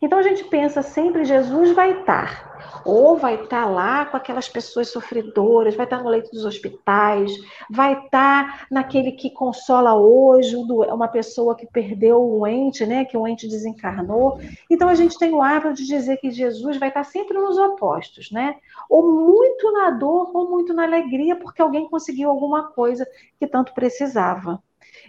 [0.01, 4.89] Então a gente pensa sempre, Jesus vai estar, ou vai estar lá com aquelas pessoas
[4.89, 7.31] sofredoras, vai estar no leito dos hospitais,
[7.69, 13.27] vai estar naquele que consola hoje uma pessoa que perdeu o ente, né, que o
[13.27, 14.39] ente desencarnou.
[14.69, 18.31] Então a gente tem o hábito de dizer que Jesus vai estar sempre nos opostos,
[18.31, 18.55] né?
[18.89, 23.07] Ou muito na dor ou muito na alegria, porque alguém conseguiu alguma coisa
[23.39, 24.61] que tanto precisava.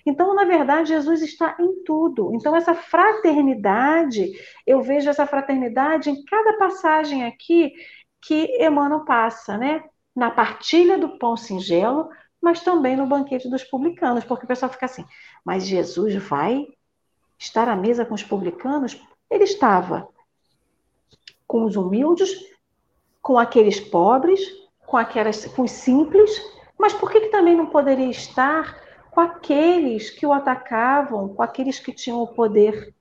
[0.05, 2.33] Então, na verdade, Jesus está em tudo.
[2.35, 4.33] Então, essa fraternidade,
[4.67, 7.73] eu vejo essa fraternidade em cada passagem aqui
[8.21, 9.85] que Emmanuel passa, né?
[10.15, 12.09] Na partilha do pão singelo,
[12.41, 15.05] mas também no banquete dos publicanos, porque o pessoal fica assim,
[15.45, 16.67] mas Jesus vai
[17.39, 19.01] estar à mesa com os publicanos?
[19.31, 20.09] Ele estava
[21.47, 22.31] com os humildes,
[23.23, 24.41] com aqueles pobres,
[24.87, 26.31] com aquelas com os simples,
[26.79, 28.77] mas por que, que também não poderia estar
[29.11, 32.95] com aqueles que o atacavam, com aqueles que tinham o poder.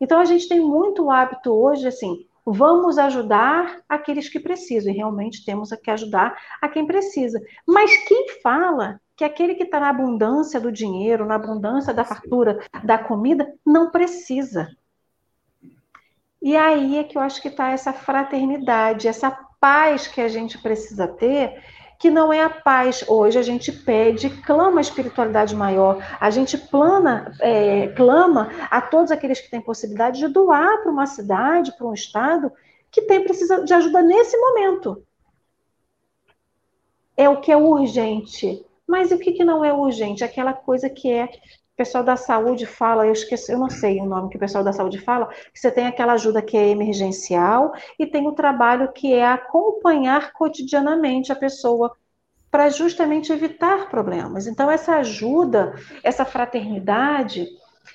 [0.00, 5.44] Então a gente tem muito hábito hoje assim, vamos ajudar aqueles que precisam, e realmente
[5.44, 7.40] temos que ajudar a quem precisa.
[7.66, 12.60] Mas quem fala que aquele que está na abundância do dinheiro, na abundância da fartura,
[12.84, 14.68] da comida, não precisa?
[16.40, 20.56] E aí é que eu acho que está essa fraternidade, essa paz que a gente
[20.58, 21.60] precisa ter
[21.98, 23.04] que não é a paz.
[23.08, 29.10] Hoje a gente pede, clama a espiritualidade maior, a gente plana, é, clama a todos
[29.10, 32.52] aqueles que têm possibilidade de doar para uma cidade, para um estado
[32.90, 35.04] que tem precisa de ajuda nesse momento.
[37.16, 38.64] É o que é urgente.
[38.86, 40.24] Mas o que, que não é urgente?
[40.24, 41.28] Aquela coisa que é
[41.78, 44.72] pessoal da saúde fala, eu esqueci, eu não sei o nome que o pessoal da
[44.72, 49.14] saúde fala, que você tem aquela ajuda que é emergencial e tem o trabalho que
[49.14, 51.96] é acompanhar cotidianamente a pessoa
[52.50, 54.48] para justamente evitar problemas.
[54.48, 57.46] Então, essa ajuda, essa fraternidade,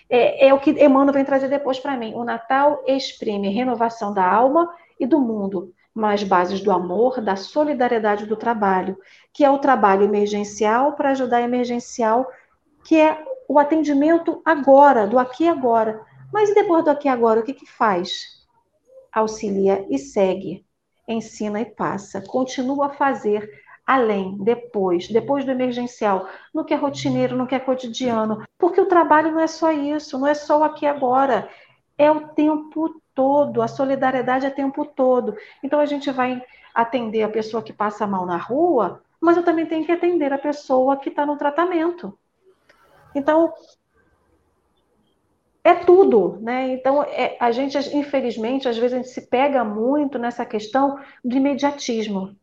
[0.09, 2.13] é, é o que Emmanuel vem trazer depois para mim.
[2.13, 8.25] O Natal exprime renovação da alma e do mundo, mais bases do amor, da solidariedade
[8.25, 8.97] do trabalho,
[9.33, 12.25] que é o trabalho emergencial para ajudar emergencial,
[12.85, 16.01] que é o atendimento agora, do aqui e agora.
[16.31, 18.43] Mas depois do aqui e agora, o que, que faz?
[19.11, 20.65] Auxilia e segue,
[21.07, 23.49] ensina e passa, continua a fazer
[23.85, 28.87] além, depois, depois do emergencial, no que é rotineiro, no que é cotidiano, porque o
[28.87, 31.49] trabalho não é só isso, não é só o aqui e agora,
[31.97, 35.35] é o tempo todo, a solidariedade é o tempo todo.
[35.61, 36.41] Então a gente vai
[36.73, 40.37] atender a pessoa que passa mal na rua, mas eu também tenho que atender a
[40.37, 42.17] pessoa que está no tratamento.
[43.15, 43.53] Então,
[45.63, 46.73] é tudo, né?
[46.73, 51.37] Então, é, a gente, infelizmente, às vezes a gente se pega muito nessa questão do
[51.37, 52.35] imediatismo,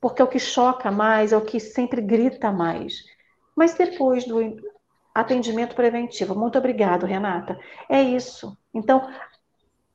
[0.00, 3.02] porque é o que choca mais, é o que sempre grita mais.
[3.56, 4.38] Mas depois do
[5.14, 7.58] atendimento preventivo, muito obrigado, Renata.
[7.88, 8.56] É isso.
[8.72, 9.08] Então,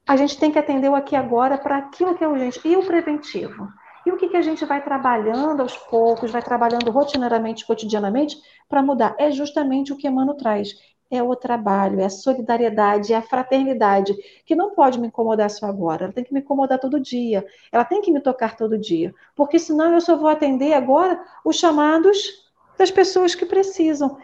[0.08, 2.60] a gente tem que atender o aqui agora para aquilo que é urgente.
[2.66, 3.68] E o preventivo?
[4.06, 8.38] E o que, que a gente vai trabalhando aos poucos, vai trabalhando rotineiramente, cotidianamente,
[8.68, 9.16] para mudar?
[9.18, 10.74] É justamente o que Emmanuel traz.
[11.12, 15.66] É o trabalho, é a solidariedade, é a fraternidade, que não pode me incomodar só
[15.66, 19.12] agora, ela tem que me incomodar todo dia, ela tem que me tocar todo dia,
[19.36, 22.48] porque senão eu só vou atender agora os chamados
[22.78, 24.20] das pessoas que precisam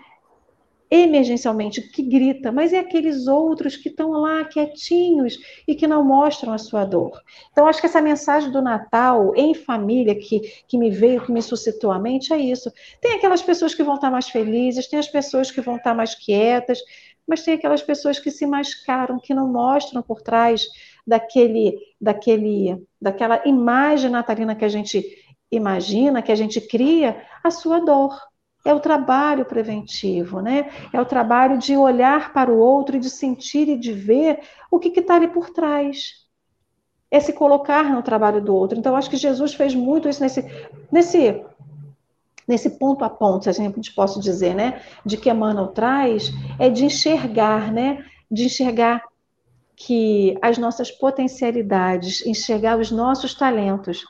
[0.89, 6.53] emergencialmente, que grita, mas é aqueles outros que estão lá quietinhos e que não mostram
[6.53, 7.21] a sua dor.
[7.51, 11.41] Então, acho que essa mensagem do Natal em família que, que me veio, que me
[11.41, 12.71] suscitou a mente, é isso.
[13.01, 16.13] Tem aquelas pessoas que vão estar mais felizes, tem as pessoas que vão estar mais
[16.13, 16.79] quietas,
[17.27, 20.67] mas tem aquelas pessoas que se mascaram, que não mostram por trás
[21.05, 25.03] daquele, daquele, daquela imagem natalina que a gente
[25.51, 28.15] imagina, que a gente cria, a sua dor
[28.65, 30.71] é o trabalho preventivo, né?
[30.91, 34.39] É o trabalho de olhar para o outro e de sentir e de ver
[34.71, 36.25] o que está ali por trás.
[37.11, 38.77] É se colocar no trabalho do outro.
[38.77, 40.43] Então, acho que Jesus fez muito isso nesse,
[40.91, 41.45] nesse,
[42.47, 44.81] nesse ponto a ponto, se a gente pode dizer, né?
[45.05, 48.03] De que Emmanuel traz, é de enxergar, né?
[48.31, 49.03] De enxergar
[49.75, 54.03] que as nossas potencialidades, enxergar os nossos talentos,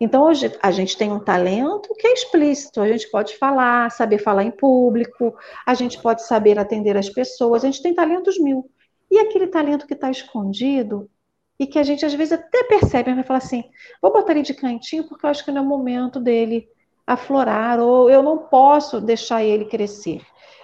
[0.00, 4.16] então, hoje a gente tem um talento que é explícito, a gente pode falar, saber
[4.16, 5.36] falar em público,
[5.66, 8.70] a gente pode saber atender as pessoas, a gente tem talentos mil.
[9.10, 11.10] E aquele talento que está escondido
[11.58, 13.64] e que a gente às vezes até percebe, vai falar assim:
[14.00, 16.66] vou botar ele de cantinho porque eu acho que não é o momento dele
[17.06, 20.22] aflorar, ou eu não posso deixar ele crescer.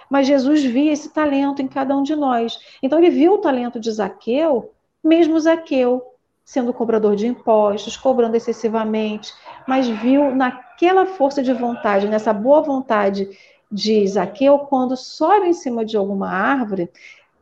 [0.09, 2.57] Mas Jesus via esse talento em cada um de nós.
[2.81, 4.73] Então, ele viu o talento de Zaqueu,
[5.03, 6.01] mesmo Zaqueu
[6.47, 9.33] sendo cobrador de impostos, cobrando excessivamente,
[9.67, 13.29] mas viu naquela força de vontade, nessa boa vontade
[13.69, 16.89] de Zaqueu, quando sobe em cima de alguma árvore,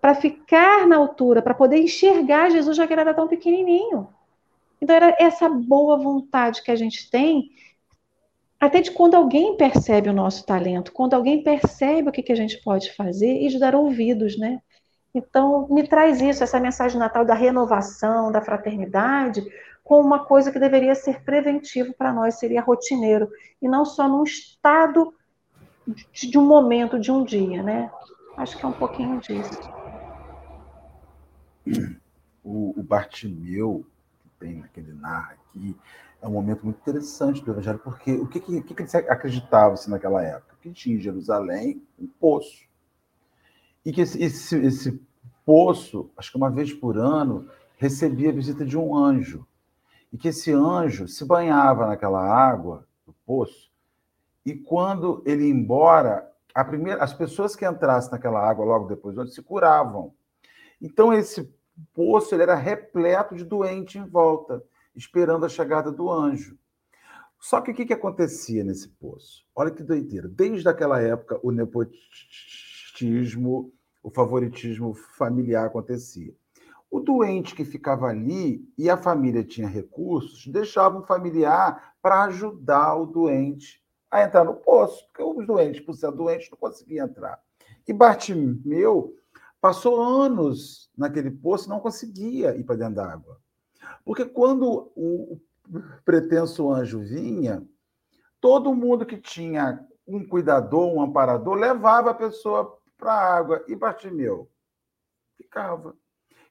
[0.01, 4.09] para ficar na altura, para poder enxergar Jesus, já que ele era tão pequenininho.
[4.81, 7.51] Então, era essa boa vontade que a gente tem,
[8.59, 12.35] até de quando alguém percebe o nosso talento, quando alguém percebe o que, que a
[12.35, 14.63] gente pode fazer e de dar ouvidos, né?
[15.15, 19.41] Então, me traz isso, essa mensagem Natal da renovação, da fraternidade,
[19.81, 23.29] como uma coisa que deveria ser preventivo para nós, seria rotineiro,
[23.61, 25.13] e não só num estado
[26.11, 27.89] de um momento, de um dia, né?
[28.35, 29.57] Acho que é um pouquinho disso.
[32.43, 33.85] O, o Bartimeu,
[34.21, 35.77] que tem naquele narra aqui,
[36.21, 39.89] é um momento muito interessante do Evangelho, porque o que, que, que, que acreditava -se
[39.89, 40.57] naquela época?
[40.61, 42.65] Que tinha em Jerusalém um poço
[43.85, 45.01] e que esse, esse, esse
[45.45, 49.45] poço, acho que uma vez por ano, recebia a visita de um anjo.
[50.11, 53.69] E que esse anjo se banhava naquela água do poço,
[54.45, 56.31] e quando ele ia embora,
[56.67, 60.13] primeira, as pessoas que entrassem naquela água logo depois do se curavam.
[60.81, 61.51] Então, esse
[61.93, 64.63] poço ele era repleto de doente em volta,
[64.95, 66.57] esperando a chegada do anjo.
[67.39, 69.45] Só que o que, que acontecia nesse poço?
[69.55, 70.27] Olha que doideira.
[70.27, 72.74] Desde aquela época, o nepotismo
[74.03, 76.33] o favoritismo familiar acontecia.
[76.89, 82.95] O doente que ficava ali e a família tinha recursos, deixava um familiar para ajudar
[82.95, 87.39] o doente a entrar no poço, porque os doentes, por ser doentes, não conseguiam entrar.
[87.87, 89.15] E Bartimeu
[89.59, 93.39] passou anos naquele poço não conseguia ir para dentro d'água.
[94.05, 95.39] Porque quando o
[96.05, 97.67] pretenso anjo vinha,
[98.39, 103.63] todo mundo que tinha um cuidador, um amparador, levava a pessoa para a água.
[103.67, 104.49] E Bartimeu?
[105.37, 105.95] Ficava.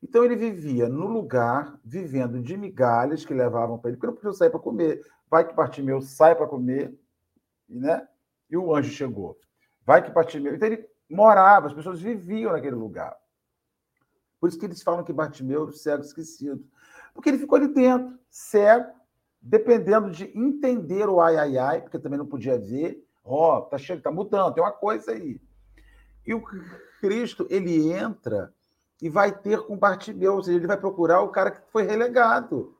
[0.03, 4.32] Então ele vivia no lugar, vivendo de migalhas que levavam para ele, porque não podia
[4.32, 5.01] sair para comer.
[5.30, 6.95] Vai que Bartimeu sai para comer,
[7.68, 8.07] né?
[8.51, 9.38] E o anjo chegou.
[9.84, 10.55] Vai que Bartimeu.
[10.55, 13.16] Então ele morava, as pessoas viviam naquele lugar.
[14.38, 16.62] Por isso que eles falam que Bartimeu era o cego esquecido.
[17.14, 18.92] Porque ele ficou ali dentro, cego,
[19.40, 23.03] dependendo de entender o ai, ai, ai, porque também não podia ver.
[23.24, 25.40] Ó, oh, tá chegando, tá mudando, tem uma coisa aí.
[26.26, 26.42] E o
[27.00, 28.52] Cristo, ele entra
[29.00, 32.74] e vai ter com Bartimeu, ou seja, ele vai procurar o cara que foi relegado,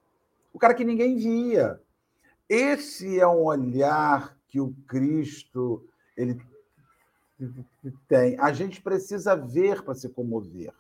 [0.53, 1.80] o cara que ninguém via.
[2.49, 5.86] Esse é um olhar que o Cristo
[6.16, 6.40] ele
[8.09, 8.38] tem.
[8.38, 10.72] A gente precisa ver para se comover.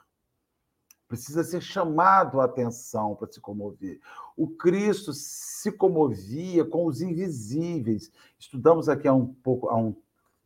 [1.08, 4.00] precisa ser chamado a atenção para se comover.
[4.36, 8.10] O Cristo se comovia com os invisíveis.
[8.38, 9.94] Estudamos aqui há um pouco há um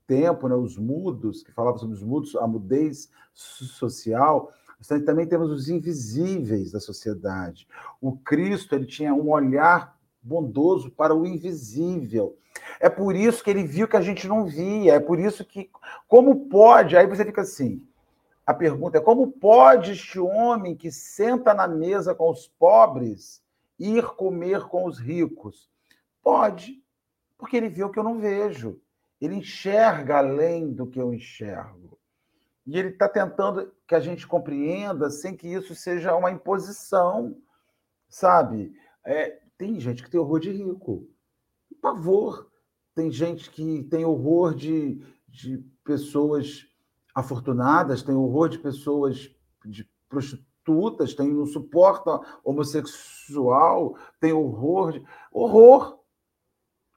[0.09, 4.50] tempo, né, os mudos, que falavam sobre os mudos, a mudez social.
[5.04, 7.68] Também temos os invisíveis da sociedade.
[8.00, 12.36] O Cristo ele tinha um olhar bondoso para o invisível.
[12.80, 14.94] É por isso que ele viu que a gente não via.
[14.94, 15.70] É por isso que,
[16.09, 16.96] como pode?
[16.96, 17.86] Aí você fica assim.
[18.46, 23.42] A pergunta é como pode este homem que senta na mesa com os pobres
[23.78, 25.68] ir comer com os ricos?
[26.22, 26.82] Pode,
[27.36, 28.80] porque ele vê o que eu não vejo.
[29.20, 31.98] Ele enxerga além do que eu enxergo.
[32.66, 37.36] E ele está tentando que a gente compreenda sem que isso seja uma imposição,
[38.08, 38.72] sabe?
[39.04, 41.08] É, tem gente que tem horror de rico,
[41.80, 42.50] pavor.
[42.94, 46.66] Tem gente que tem horror de, de pessoas
[47.14, 56.00] afortunadas, tem horror de pessoas de prostitutas, tem não suporta homossexual, tem horror de horror,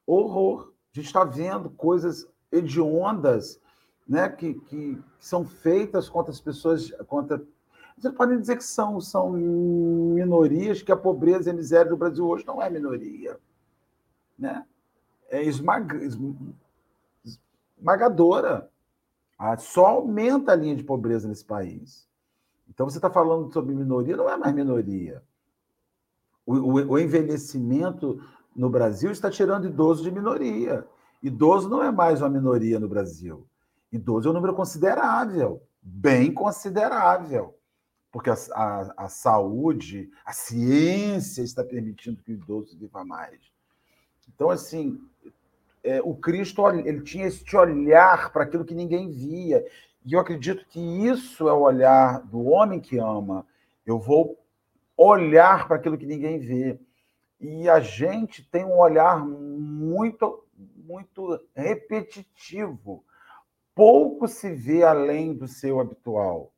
[0.05, 0.70] horror.
[0.93, 3.59] A gente está vendo coisas hediondas,
[4.07, 7.41] né, que, que são feitas contra as pessoas, contra
[8.01, 12.27] você pode dizer que são, são minorias, que a pobreza e a miséria do Brasil
[12.27, 13.37] hoje não é minoria.
[14.37, 14.65] Né?
[15.29, 15.99] É esmaga,
[17.77, 18.71] esmagadora.
[19.37, 22.09] Ah, só aumenta a linha de pobreza nesse país.
[22.67, 25.21] Então, você está falando sobre minoria, não é mais minoria.
[26.43, 28.19] O, o, o, envelhecimento
[28.55, 30.85] no Brasil está tirando idoso de minoria.
[31.21, 33.45] Idoso não é mais uma minoria no Brasil.
[33.91, 37.55] Idoso é um número considerável, bem considerável
[38.11, 43.39] porque a, a, a, saúde, a ciência está permitindo que o idoso viva mais.
[44.27, 44.99] Então, assim,
[45.83, 49.65] é, o Cristo ele tinha esse olhar para aquilo que ninguém via.
[50.05, 53.45] E eu acredito que isso é o olhar do homem que ama.
[53.85, 54.37] Eu vou
[54.97, 56.77] olhar para aquilo que ninguém vê.
[57.41, 63.03] E a gente tem um olhar muito, muito repetitivo.
[63.73, 66.53] Pouco se vê além do seu habitual.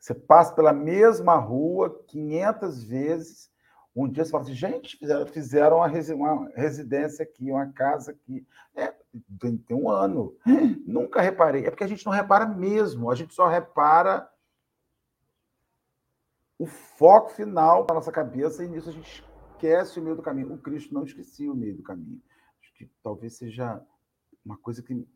[0.00, 3.50] Você passa pela mesma rua 500 vezes.
[3.94, 8.44] Um dia você fala assim, gente, fizeram, fizeram uma, residência aqui, uma casa aqui.
[8.74, 8.92] É,
[9.40, 10.36] tem, tem um ano.
[10.84, 11.64] Nunca reparei.
[11.64, 13.08] É porque a gente não repara mesmo.
[13.08, 14.28] A gente só repara
[16.58, 19.22] o foco final da nossa cabeça e nisso a gente
[19.56, 20.54] esquece o meio do caminho.
[20.54, 22.20] O Cristo não esquecia o meio do caminho.
[22.60, 23.82] Acho que talvez seja
[24.44, 25.06] uma coisa que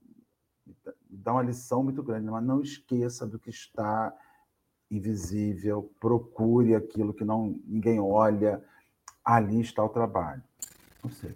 [1.09, 4.13] dá uma lição muito grande, mas não esqueça do que está
[4.91, 8.65] invisível, procure aquilo que não ninguém olha,
[9.25, 10.43] ali está o trabalho.
[11.03, 11.35] Não sei.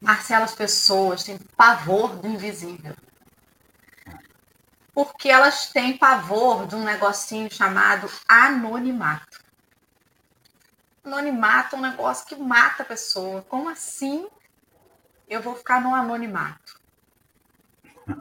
[0.00, 2.94] Marcelo, as pessoas têm pavor do invisível.
[4.94, 9.49] Porque elas têm pavor de um negocinho chamado anonimato.
[11.10, 13.42] Anonimato é um negócio que mata a pessoa.
[13.48, 14.28] Como assim
[15.28, 16.80] eu vou ficar no anonimato?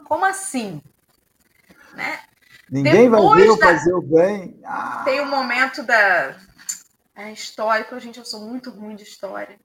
[0.06, 0.82] Como assim?
[1.94, 2.20] Né?
[2.70, 3.66] Ninguém Depois vai ver eu da...
[3.68, 4.60] fazer o bem.
[4.64, 5.02] Ah.
[5.06, 6.36] Tem o um momento da
[7.20, 9.60] é histórico, gente, eu sou muito ruim de história.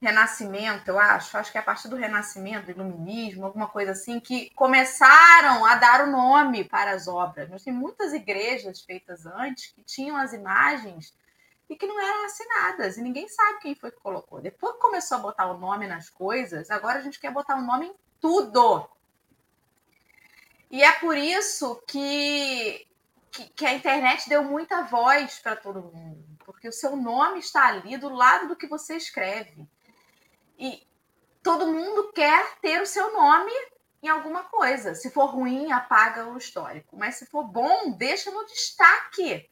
[0.00, 4.20] Renascimento, eu acho, acho que é a partir do Renascimento, do Iluminismo, alguma coisa assim,
[4.20, 7.48] que começaram a dar o nome para as obras.
[7.48, 11.14] Mas tem muitas igrejas feitas antes que tinham as imagens
[11.68, 14.40] e que não eram assinadas, e ninguém sabe quem foi que colocou.
[14.40, 17.62] Depois que começou a botar o nome nas coisas, agora a gente quer botar o
[17.62, 18.88] nome em tudo.
[20.70, 22.86] E é por isso que,
[23.30, 27.66] que, que a internet deu muita voz para todo mundo, porque o seu nome está
[27.66, 29.68] ali do lado do que você escreve.
[30.58, 30.86] E
[31.42, 33.52] todo mundo quer ter o seu nome
[34.02, 34.94] em alguma coisa.
[34.94, 36.96] Se for ruim, apaga o histórico.
[36.96, 39.48] Mas se for bom, deixa no destaque.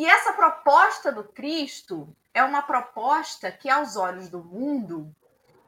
[0.00, 5.14] E essa proposta do Cristo é uma proposta que, aos olhos do mundo,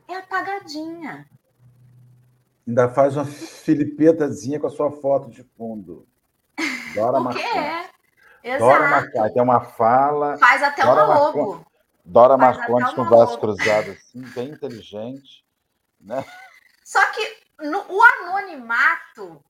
[0.09, 1.29] é apagadinha.
[2.67, 6.09] Ainda faz uma filipetazinha com a sua foto de fundo.
[6.95, 7.91] Dora o que é?
[8.43, 8.65] Exato.
[8.65, 9.33] Dora Marcondes.
[9.35, 10.39] Tem uma fala.
[10.39, 11.67] Faz até Dora uma logo.
[12.03, 15.45] Dora Faz Marcondes com o braço cruzado, assim, bem inteligente.
[16.01, 16.25] Né?
[16.83, 19.45] Só que no, o anonimato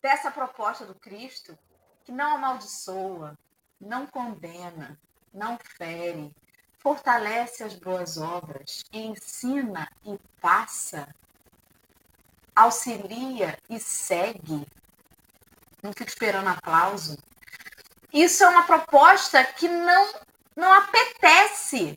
[0.00, 1.54] dessa proposta do Cristo,
[2.02, 3.36] que não amaldiçoa,
[3.80, 4.98] não condena,
[5.32, 6.34] não fere,
[6.78, 11.08] fortalece as boas obras, ensina e passa
[12.58, 14.66] auxilia e segue.
[15.82, 17.16] Não fica esperando aplauso.
[18.12, 20.12] Isso é uma proposta que não,
[20.56, 21.96] não apetece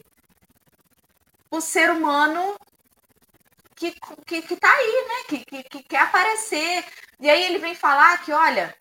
[1.50, 2.56] o ser humano
[3.76, 5.24] que, que, que tá aí, né?
[5.28, 6.86] Que, que, que quer aparecer.
[7.20, 8.76] E aí ele vem falar que, olha,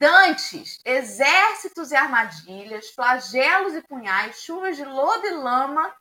[0.00, 5.94] Dantes, exércitos e armadilhas, flagelos e punhais, chuvas de lodo e lama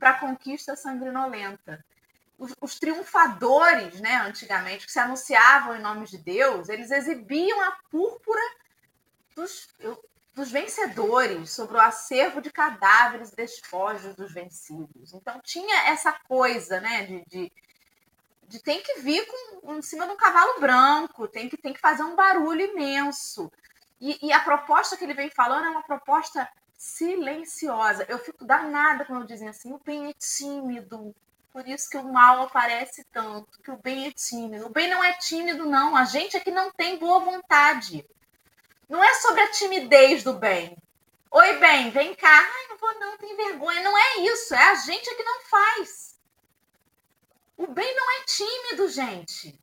[0.00, 1.84] para a conquista sanguinolenta.
[2.36, 7.70] Os, os, triunfadores, né, antigamente, que se anunciavam em nome de Deus, eles exibiam a
[7.88, 8.42] púrpura
[9.36, 9.68] dos,
[10.34, 15.14] dos vencedores sobre o acervo de cadáveres despojos dos vencidos.
[15.14, 17.52] Então tinha essa coisa, né, de, de,
[18.48, 21.80] de tem que vir com, em cima de um cavalo branco, tem que, tem que
[21.80, 23.50] fazer um barulho imenso.
[24.00, 28.04] E, e a proposta que ele vem falando é uma proposta silenciosa.
[28.08, 31.14] Eu fico danada quando dizem assim: o bem é tímido.
[31.52, 34.66] Por isso que o mal aparece tanto, que o bem é tímido.
[34.66, 35.96] O bem não é tímido, não.
[35.96, 38.06] A gente é que não tem boa vontade.
[38.88, 40.76] Não é sobre a timidez do bem.
[41.30, 42.28] Oi, bem, vem cá.
[42.28, 43.82] Ai, não vou não, tem vergonha.
[43.82, 44.54] Não é isso.
[44.54, 46.05] É a gente é que não faz.
[47.56, 49.58] O bem não é tímido, gente.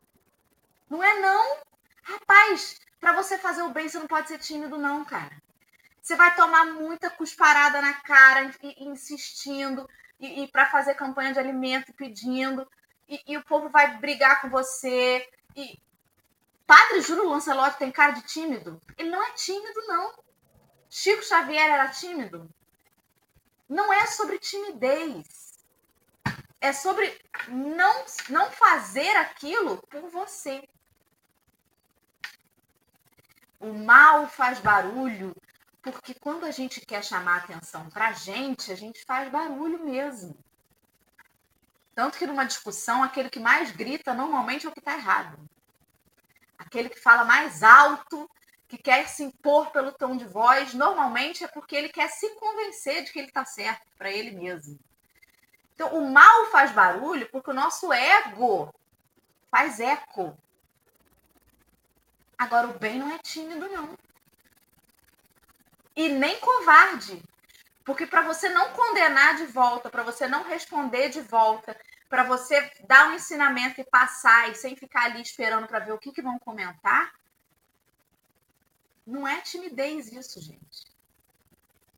[0.90, 1.58] Não é não.
[2.04, 5.42] Rapaz, para você fazer o bem, você não pode ser tímido, não, cara.
[6.02, 9.90] Você vai tomar muita cusparada na cara, insistindo,
[10.20, 12.68] e, e para fazer campanha de alimento pedindo,
[13.08, 15.28] e, e, o povo vai brigar com você.
[15.56, 15.80] E
[16.66, 18.82] Padre Júlio Lancelotti tem cara de tímido?
[18.98, 20.14] Ele não é tímido, não.
[20.90, 22.50] Chico Xavier era tímido?
[23.68, 25.43] Não é sobre timidez.
[26.64, 27.14] É sobre
[27.50, 30.64] não, não fazer aquilo por você.
[33.60, 35.36] O mal faz barulho
[35.82, 40.34] porque quando a gente quer chamar atenção para a gente, a gente faz barulho mesmo.
[41.94, 45.38] Tanto que numa discussão, aquele que mais grita normalmente é o que está errado.
[46.58, 48.30] Aquele que fala mais alto,
[48.70, 53.04] que quer se impor pelo tom de voz, normalmente é porque ele quer se convencer
[53.04, 54.80] de que ele está certo para ele mesmo.
[55.74, 58.74] Então, o mal faz barulho porque o nosso ego
[59.50, 60.38] faz eco.
[62.38, 63.96] Agora, o bem não é tímido, não
[65.96, 67.22] e nem covarde.
[67.84, 71.78] Porque para você não condenar de volta, para você não responder de volta,
[72.10, 75.98] para você dar um ensinamento e passar e sem ficar ali esperando para ver o
[75.98, 77.12] que, que vão comentar,
[79.06, 80.88] não é timidez isso, gente.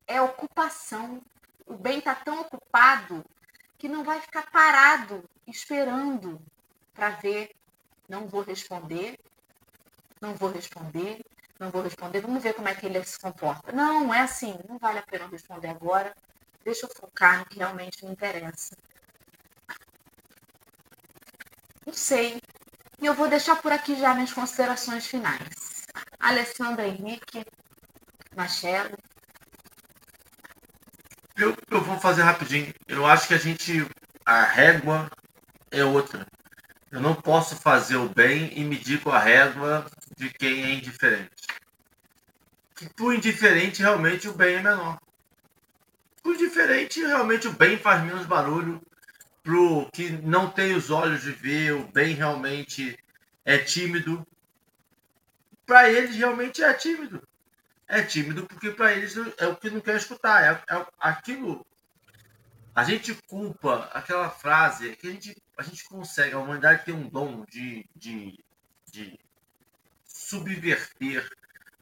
[0.07, 1.21] É ocupação.
[1.67, 3.23] O bem está tão ocupado
[3.77, 6.41] que não vai ficar parado esperando
[6.93, 7.55] para ver.
[8.07, 9.19] Não vou responder,
[10.21, 11.25] não vou responder,
[11.59, 13.71] não vou responder, vamos ver como é que ele se comporta.
[13.71, 16.15] Não, não é assim, não vale a pena responder agora.
[16.63, 18.75] Deixa eu focar no que realmente me interessa.
[21.85, 22.41] Não sei.
[23.01, 25.85] E eu vou deixar por aqui já minhas considerações finais.
[26.19, 27.45] Alessandra Henrique,
[28.35, 28.97] Machelo.
[31.37, 32.73] Eu, eu vou fazer rapidinho.
[32.87, 33.85] Eu acho que a gente.
[34.25, 35.09] A régua
[35.69, 36.25] é outra.
[36.89, 41.45] Eu não posso fazer o bem e medir com a régua de quem é indiferente.
[42.75, 44.97] Que por indiferente, realmente o bem é menor.
[46.23, 48.81] Por indiferente, realmente o bem faz menos barulho.
[49.43, 52.97] Pro que não tem os olhos de ver, o bem realmente
[53.43, 54.25] é tímido.
[55.65, 57.21] Para eles, realmente é tímido.
[57.87, 60.43] É tímido porque para eles é o que não quer escutar.
[60.43, 61.65] É, é aquilo.
[62.73, 67.07] A gente culpa aquela frase que a gente, a gente consegue, a humanidade tem um
[67.07, 68.43] dom de, de,
[68.91, 69.19] de
[70.05, 71.29] subverter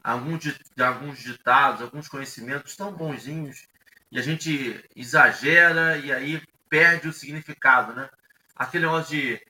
[0.02, 0.44] alguns,
[0.78, 3.66] alguns ditados, alguns conhecimentos tão bonzinhos,
[4.12, 8.08] e a gente exagera e aí perde o significado, né?
[8.54, 9.44] Aquele negócio de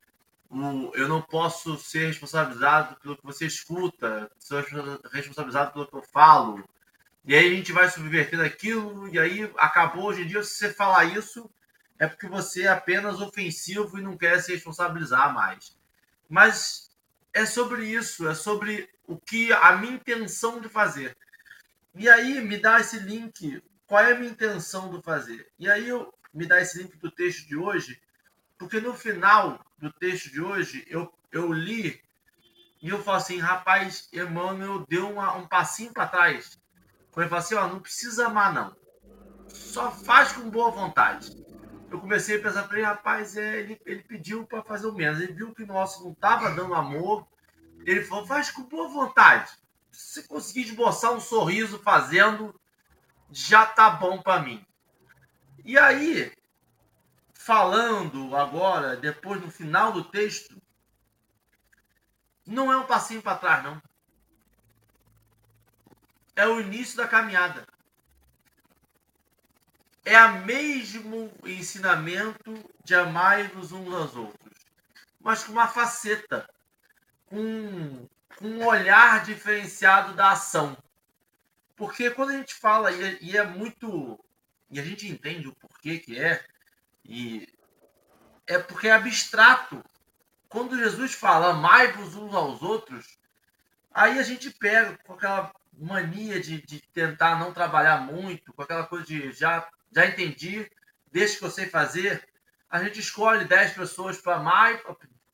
[0.95, 4.63] eu não posso ser responsabilizado pelo que você escuta, sou
[5.13, 6.63] responsabilizado pelo que eu falo.
[7.25, 10.73] E aí a gente vai subvertendo aquilo, e aí acabou hoje em dia, se você
[10.73, 11.51] falar isso,
[11.99, 15.77] é porque você é apenas ofensivo e não quer se responsabilizar mais.
[16.29, 16.91] Mas
[17.33, 21.17] é sobre isso, é sobre o que a minha intenção de fazer.
[21.95, 25.51] E aí me dá esse link, qual é a minha intenção do fazer?
[25.59, 28.01] E aí eu me dá esse link do texto de hoje,
[28.59, 32.01] porque no final do texto de hoje eu, eu li
[32.83, 36.59] e eu falo assim, rapaz, Emmanuel deu uma, um passinho para trás.
[37.11, 38.77] Quando ele assim, ó, não precisa amar não.
[39.49, 41.45] Só faz com boa vontade
[41.95, 45.21] eu comecei a pensar, falei, rapaz, é, ele, ele pediu para fazer o menos.
[45.21, 47.25] Ele viu que o nosso não estava dando amor.
[47.87, 49.53] Ele falou, faz com boa vontade.
[49.93, 52.53] Se conseguir esboçar um sorriso fazendo,
[53.31, 54.67] já tá bom para mim.
[55.65, 56.33] E aí,
[57.45, 60.61] falando agora, depois no final do texto,
[62.47, 63.83] não é um passinho para trás, não.
[66.37, 67.67] É o início da caminhada
[70.05, 72.53] é o mesmo ensinamento
[72.85, 74.55] de amar-vos uns aos outros,
[75.19, 76.47] mas com uma faceta,
[77.27, 80.77] com com um olhar diferenciado da ação.
[81.77, 84.19] Porque quando a gente fala, e é, e é muito.
[84.71, 86.45] E a gente entende o porquê que é,
[87.05, 87.49] e
[88.47, 89.85] é porque é abstrato.
[90.49, 93.19] Quando Jesus fala amai-vos uns aos outros,
[93.93, 98.87] aí a gente pega com aquela mania de, de tentar não trabalhar muito, com aquela
[98.87, 100.71] coisa de já, já entendi,
[101.11, 102.27] deixa que eu sei fazer.
[102.71, 104.83] A gente escolhe 10 pessoas para amar e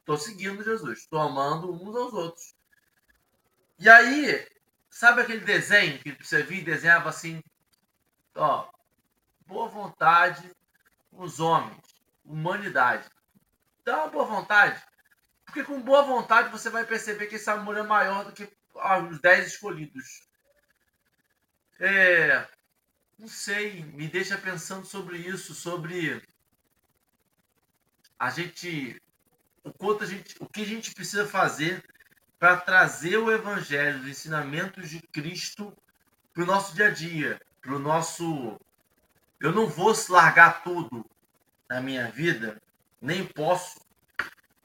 [0.01, 2.55] estou seguindo Jesus, estou amando uns aos outros.
[3.79, 4.47] E aí,
[4.89, 7.43] sabe aquele desenho que você via e desenhava assim?
[8.35, 8.69] Ó,
[9.47, 10.51] boa vontade
[11.13, 11.83] os homens,
[12.25, 13.09] humanidade.
[13.85, 14.83] Dá uma boa vontade.
[15.45, 18.49] Porque com boa vontade você vai perceber que esse amor é maior do que
[19.11, 20.29] os 10 escolhidos.
[21.79, 22.47] É,
[23.19, 26.23] não sei, me deixa pensando sobre isso, sobre
[28.19, 29.01] a gente,
[29.65, 31.83] o quanto a gente, o que a gente precisa fazer
[32.39, 35.77] para trazer o evangelho, os ensinamentos de Cristo
[36.33, 38.59] para o nosso dia a dia, para o nosso.
[39.41, 41.05] Eu não vou largar tudo
[41.67, 42.61] na minha vida,
[43.01, 43.81] nem posso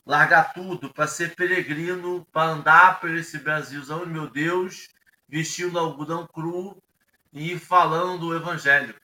[0.06, 4.90] largar tudo para ser peregrino, para andar por esse Brasilzão, meu Deus,
[5.30, 6.84] vestindo algodão cru
[7.32, 9.00] e falando do evangelho.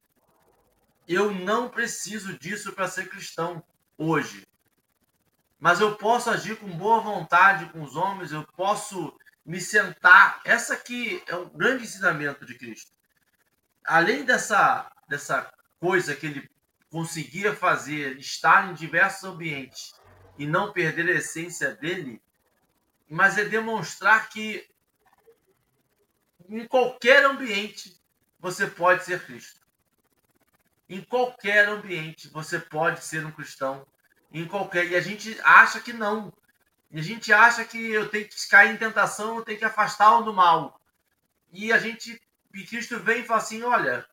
[1.07, 3.63] Eu não preciso disso para ser cristão
[3.97, 4.45] hoje.
[5.57, 10.41] Mas eu posso agir com boa vontade com os homens, eu posso me sentar.
[10.43, 12.91] Essa aqui é o grande ensinamento de Cristo.
[13.85, 15.51] Além dessa, dessa
[15.81, 16.49] coisa que ele
[16.91, 19.93] conseguia fazer, estar em diversos ambientes
[20.37, 22.21] e não perder a essência dele,
[23.09, 24.69] mas é demonstrar que
[26.47, 27.99] em qualquer ambiente
[28.39, 29.59] você pode ser Cristo.
[30.87, 33.85] Em qualquer ambiente você pode ser um cristão.
[34.31, 36.31] Em qualquer e a gente acha que não.
[36.91, 40.25] E a gente acha que eu tenho que cair em tentação, eu tenho que afastá-lo
[40.25, 40.79] do mal.
[41.51, 42.21] E a gente
[42.53, 44.05] e Cristo vem e fala assim, olha,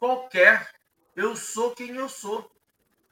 [0.00, 0.68] qualquer
[1.14, 2.50] eu sou quem eu sou.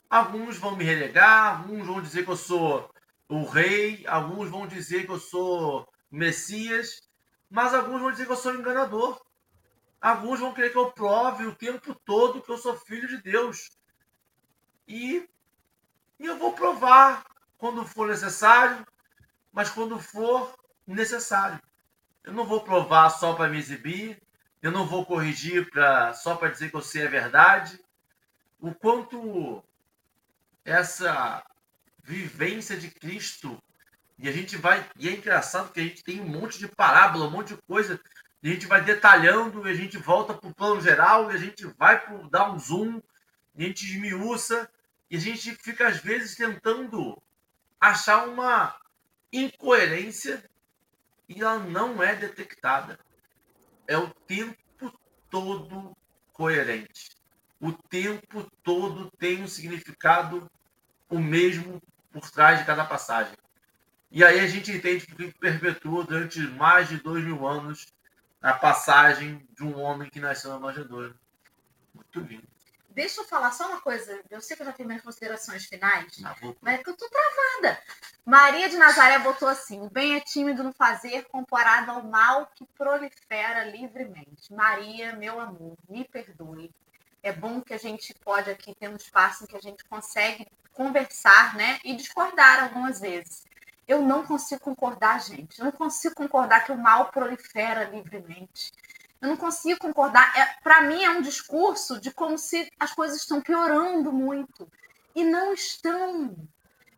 [0.08, 2.90] Alguns vão me relegar, alguns vão dizer que eu sou
[3.28, 7.02] o rei, alguns vão dizer que eu sou Messias,
[7.50, 9.20] mas alguns vão dizer que eu sou enganador.
[10.00, 13.68] Alguns vão querer que eu prove o tempo todo que eu sou filho de Deus.
[14.86, 15.28] E,
[16.18, 17.24] e eu vou provar
[17.58, 18.86] quando for necessário,
[19.52, 20.54] mas quando for
[20.86, 21.60] necessário.
[22.24, 24.22] Eu não vou provar só para me exibir,
[24.62, 27.78] eu não vou corrigir pra, só para dizer que eu sei a verdade.
[28.60, 29.62] O quanto
[30.64, 31.44] essa
[32.02, 33.62] vivência de Cristo,
[34.18, 37.26] e a gente vai, e é engraçado que a gente tem um monte de parábola,
[37.26, 38.00] um monte de coisa
[38.42, 41.66] a gente vai detalhando, e a gente volta para o plano geral, e a gente
[41.76, 42.00] vai
[42.30, 43.02] dar um zoom,
[43.56, 44.70] e a gente esmiuça,
[45.10, 47.20] e a gente fica, às vezes, tentando
[47.80, 48.76] achar uma
[49.32, 50.42] incoerência
[51.28, 52.98] e ela não é detectada.
[53.88, 54.92] É o tempo
[55.30, 55.96] todo
[56.32, 57.10] coerente.
[57.58, 60.48] O tempo todo tem um significado
[61.08, 61.82] o mesmo
[62.12, 63.34] por trás de cada passagem.
[64.10, 67.86] E aí a gente entende que perpetua durante mais de dois mil anos
[68.40, 71.14] a passagem de um homem que nasceu na manjedoura.
[71.94, 72.57] Muito lindo.
[72.98, 74.20] Deixa eu falar só uma coisa.
[74.28, 76.20] Eu sei que eu já tenho minhas considerações finais,
[76.60, 77.80] mas é que eu tô travada.
[78.26, 82.66] Maria de Nazaré botou assim: o bem é tímido no fazer comparado ao mal que
[82.76, 84.52] prolifera livremente.
[84.52, 86.74] Maria, meu amor, me perdoe.
[87.22, 90.48] É bom que a gente pode aqui ter um espaço em que a gente consegue
[90.72, 91.78] conversar, né?
[91.84, 93.44] E discordar algumas vezes.
[93.86, 95.60] Eu não consigo concordar, gente.
[95.60, 98.72] Eu não consigo concordar que o mal prolifera livremente.
[99.20, 100.32] Eu não consigo concordar.
[100.36, 104.70] É, Para mim, é um discurso de como se as coisas estão piorando muito.
[105.14, 106.36] E não estão.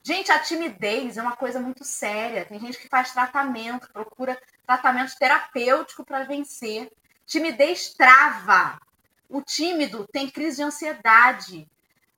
[0.02, 2.44] Gente, a timidez é uma coisa muito séria.
[2.44, 6.90] Tem gente que faz tratamento, procura tratamento terapêutico para vencer.
[7.26, 8.80] Timidez trava.
[9.28, 11.68] O tímido tem crise de ansiedade,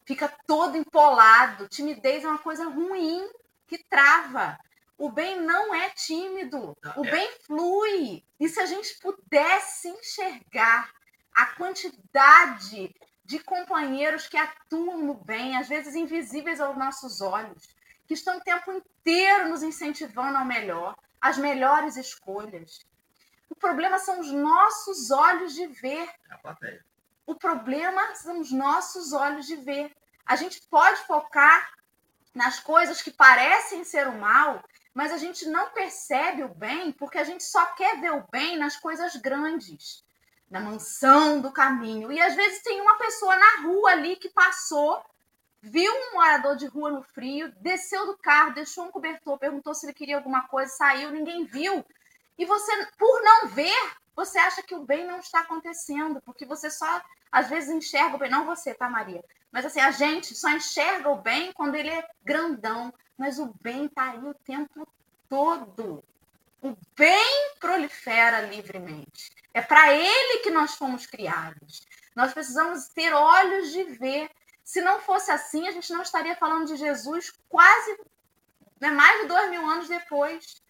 [0.06, 1.68] fica todo empolado.
[1.68, 3.28] Timidez é uma coisa ruim
[3.68, 4.58] que trava.
[5.02, 7.10] O bem não é tímido, o é.
[7.10, 8.22] bem flui.
[8.38, 10.92] E se a gente pudesse enxergar
[11.34, 12.94] a quantidade
[13.24, 17.74] de companheiros que atuam no bem, às vezes invisíveis aos nossos olhos,
[18.06, 22.78] que estão o tempo inteiro nos incentivando ao melhor, às melhores escolhas.
[23.50, 26.08] O problema são os nossos olhos de ver.
[26.30, 26.78] É
[27.26, 29.90] o problema são os nossos olhos de ver.
[30.24, 31.72] A gente pode focar
[32.32, 34.62] nas coisas que parecem ser o mal,
[34.94, 38.56] mas a gente não percebe o bem porque a gente só quer ver o bem
[38.56, 40.04] nas coisas grandes,
[40.50, 42.12] na mansão do caminho.
[42.12, 45.02] E às vezes tem uma pessoa na rua ali que passou
[45.62, 49.86] viu um morador de rua no frio, desceu do carro, deixou um cobertor, perguntou se
[49.86, 51.86] ele queria alguma coisa, saiu, ninguém viu.
[52.36, 56.68] E você, por não ver, você acha que o bem não está acontecendo, porque você
[56.68, 59.24] só às vezes enxerga o bem, não você, tá, Maria?
[59.52, 63.88] Mas assim, a gente só enxerga o bem quando ele é grandão, mas o bem
[63.88, 64.86] tá aí o tempo
[65.28, 66.02] todo.
[66.62, 69.30] O bem prolifera livremente.
[69.52, 71.86] É para ele que nós fomos criados.
[72.14, 74.30] Nós precisamos ter olhos de ver
[74.62, 77.98] se não fosse assim, a gente não estaria falando de Jesus quase
[78.80, 80.62] né, mais de dois mil anos depois.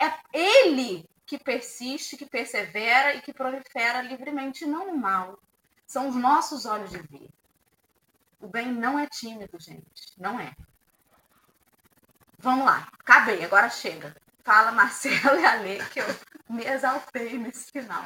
[0.00, 5.38] É ele que persiste, que persevera e que prolifera livremente, não o mal.
[5.86, 7.28] São os nossos olhos de ver.
[8.40, 10.12] O bem não é tímido, gente.
[10.18, 10.54] Não é.
[12.44, 12.86] Vamos lá.
[13.00, 14.14] Acabei, agora chega.
[14.42, 16.04] Fala, Marcelo e Ale, que eu
[16.50, 18.04] me exaltei nesse final.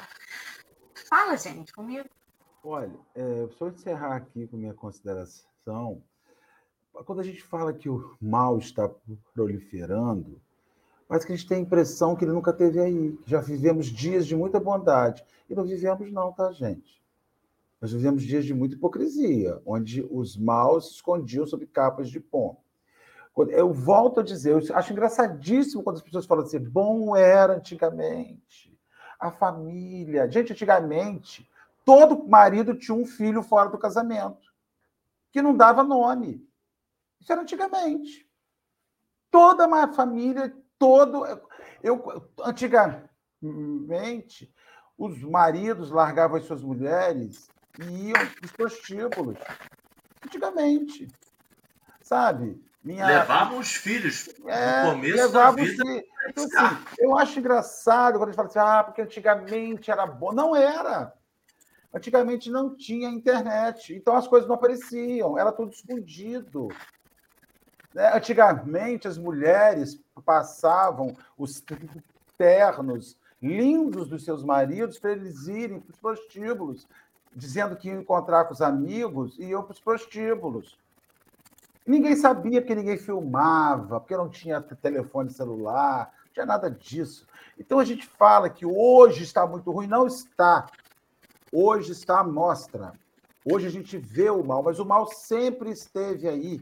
[1.08, 2.08] Fala, gente, comigo.
[2.62, 6.00] Olha, é, só encerrar aqui com minha consideração.
[7.04, 8.88] Quando a gente fala que o mal está
[9.34, 10.40] proliferando,
[11.08, 13.18] mas que a gente tem a impressão que ele nunca teve aí.
[13.26, 15.24] Já vivemos dias de muita bondade.
[15.50, 17.02] E não vivemos, não, tá, gente?
[17.80, 22.56] Nós vivemos dias de muita hipocrisia, onde os maus se escondiam sob capas de pó.
[23.50, 28.76] Eu volto a dizer, eu acho engraçadíssimo quando as pessoas falam assim, bom era antigamente,
[29.20, 30.30] a família.
[30.30, 31.48] Gente, antigamente,
[31.88, 34.52] Todo marido tinha um filho fora do casamento,
[35.32, 36.46] que não dava nome.
[37.18, 38.28] Isso era antigamente.
[39.30, 41.24] Toda uma família, todo.
[41.82, 43.08] Eu, antigamente,
[44.98, 47.48] os maridos largavam as suas mulheres
[47.80, 49.38] e iam para os prostíbulos.
[50.22, 51.08] Antigamente.
[52.02, 52.62] Sabe?
[52.82, 53.06] Minha...
[53.06, 55.84] Levavam os filhos é, no começo da vida.
[56.28, 60.32] Então, assim, eu acho engraçado quando a gente fala assim, ah, porque antigamente era bom.
[60.32, 61.12] Não era.
[61.92, 66.68] Antigamente não tinha internet, então as coisas não apareciam, era tudo escondido.
[67.94, 68.14] Né?
[68.14, 71.64] Antigamente as mulheres passavam os
[72.36, 76.86] ternos lindos dos seus maridos para eles irem para os prostíbulos,
[77.34, 80.78] dizendo que iam encontrar com os amigos e iam para os prostíbulos.
[81.88, 87.26] Ninguém sabia, porque ninguém filmava, porque não tinha telefone celular, não tinha nada disso.
[87.58, 90.66] Então a gente fala que hoje está muito ruim, não está.
[91.50, 92.92] Hoje está à mostra.
[93.42, 96.60] Hoje a gente vê o mal, mas o mal sempre esteve aí.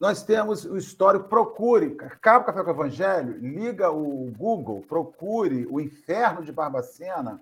[0.00, 5.80] Nós temos o histórico, procure, Cabo Café com o Evangelho, liga o Google, procure o
[5.80, 7.40] inferno de Barbacena.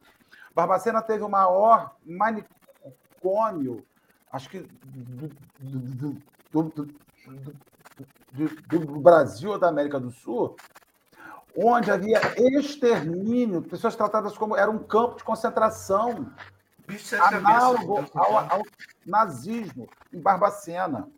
[0.55, 3.83] Barbacena teve o maior manicômio,
[4.31, 5.29] acho que do,
[5.59, 6.23] do, do,
[6.53, 6.89] do
[9.01, 10.55] Brasil ou da América do Sul,
[11.57, 16.31] onde havia extermínio, pessoas tratadas como era um campo de concentração
[17.21, 18.63] análogo ao, ao,
[19.07, 21.09] nazismo em Barbacena,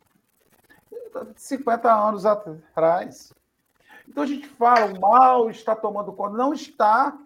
[1.36, 3.32] 50 anos atrás.
[4.08, 6.36] Então a gente fala, o mal está tomando conta.
[6.36, 7.16] Não está.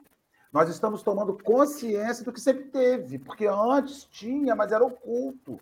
[0.53, 5.61] Nós estamos tomando consciência do que sempre teve, porque antes tinha, mas era oculto.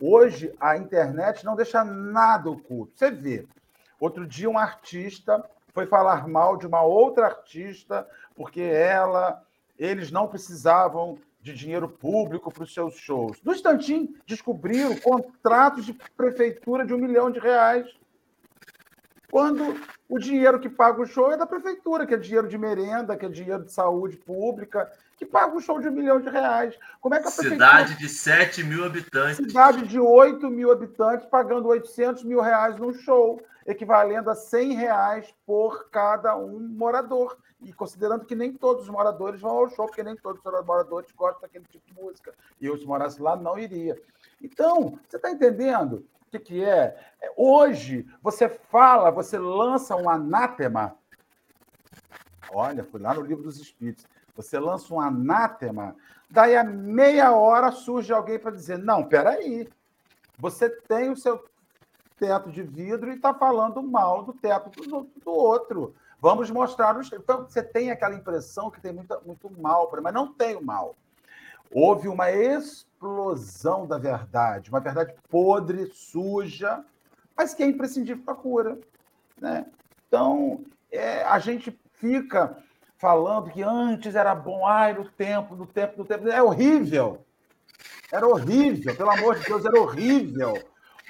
[0.00, 2.92] Hoje a internet não deixa nada oculto.
[2.94, 3.46] Você vê.
[4.00, 5.44] Outro dia um artista
[5.74, 9.42] foi falar mal de uma outra artista, porque ela,
[9.78, 13.38] eles não precisavam de dinheiro público para os seus shows.
[13.42, 17.86] No instantinho, descobriram contratos de prefeitura de um milhão de reais.
[19.30, 23.16] Quando o dinheiro que paga o show é da prefeitura, que é dinheiro de merenda,
[23.16, 26.76] que é dinheiro de saúde pública, que paga um show de um milhão de reais.
[27.00, 27.66] Como é que a prefeitura...
[27.66, 29.36] Cidade de 7 mil habitantes.
[29.36, 35.34] Cidade de 8 mil habitantes pagando 800 mil reais num show equivalendo a 100 reais
[35.46, 37.36] por cada um morador.
[37.62, 41.12] E considerando que nem todos os moradores vão ao show, porque nem todos os moradores
[41.12, 42.32] gostam daquele tipo de música.
[42.60, 44.00] E eu, se morasse lá, não iria.
[44.40, 46.96] Então, você está entendendo o que, que é?
[47.20, 47.32] é?
[47.36, 50.94] Hoje, você fala, você lança um anátema.
[52.52, 54.06] Olha, fui lá no livro dos Espíritos.
[54.36, 55.96] Você lança um anátema,
[56.30, 59.68] daí a meia hora surge alguém para dizer: não, peraí,
[60.38, 61.44] você tem o seu
[62.16, 65.94] teto de vidro e está falando mal do teto do, do, outro.
[66.20, 67.12] Vamos mostrar os.
[67.12, 70.94] Então, você tem aquela impressão que tem muita, muito mal, mas não tem o mal.
[71.72, 72.30] Houve uma
[73.00, 76.84] explosão da verdade, uma verdade podre, suja,
[77.34, 78.78] mas que é imprescindível para a cura.
[79.40, 79.64] Né?
[80.06, 82.58] Então, é, a gente fica
[82.98, 86.28] falando que antes era bom, ai, no tempo, no tempo, no tempo.
[86.28, 87.24] É horrível.
[88.12, 90.62] Era horrível, pelo amor de Deus, era horrível.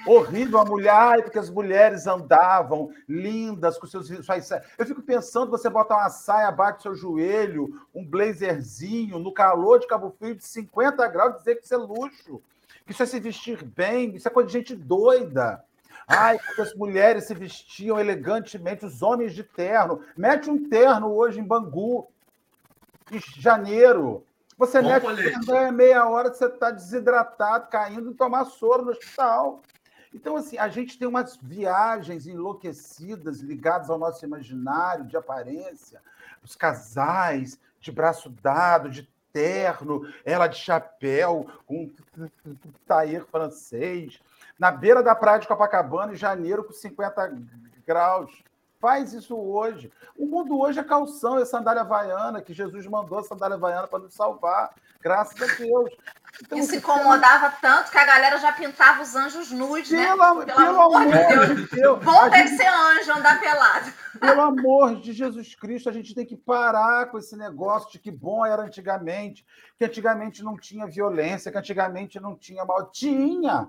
[0.05, 4.07] Horrível a mulher, ai, porque as mulheres andavam lindas com seus.
[4.07, 4.51] Suas...
[4.77, 9.79] Eu fico pensando, você botar uma saia abaixo do seu joelho, um blazerzinho, no calor
[9.79, 12.41] de Cabo Frio de 50 graus, dizer que isso é luxo,
[12.85, 15.63] que isso é se vestir bem, isso é coisa de gente doida.
[16.07, 20.01] Ai, porque as mulheres se vestiam elegantemente, os homens de terno.
[20.17, 22.07] Mete um terno hoje em Bangu,
[23.11, 24.25] em janeiro.
[24.57, 28.91] Você Bom mete terno, é meia hora você está desidratado, caindo e tomar soro no
[28.91, 29.61] hospital.
[30.13, 36.01] Então, assim, a gente tem umas viagens enlouquecidas ligadas ao nosso imaginário de aparência,
[36.43, 41.89] os casais de braço dado, de terno, ela de chapéu, com
[42.45, 42.55] um
[42.85, 44.19] tair francês,
[44.59, 47.37] na beira da praia de Copacabana, em janeiro, com 50
[47.85, 48.43] graus.
[48.79, 49.91] Faz isso hoje.
[50.17, 53.99] O mundo hoje é calção, é sandália havaiana, que Jesus mandou a sandália havaiana para
[53.99, 54.73] nos salvar.
[54.99, 55.89] Graças a Deus.
[56.39, 60.07] Então, Isso incomodava tanto que a galera já pintava os anjos nus, né?
[60.07, 61.69] Pelo, pelo amor, de Deus.
[61.69, 62.03] De Deus.
[62.03, 63.93] Bom deve gente, ser anjo andar pelado.
[64.19, 68.11] Pelo amor de Jesus Cristo, a gente tem que parar com esse negócio de que
[68.11, 69.45] bom era antigamente,
[69.77, 72.89] que antigamente não tinha violência, que antigamente não tinha mal.
[72.91, 73.67] Tinha!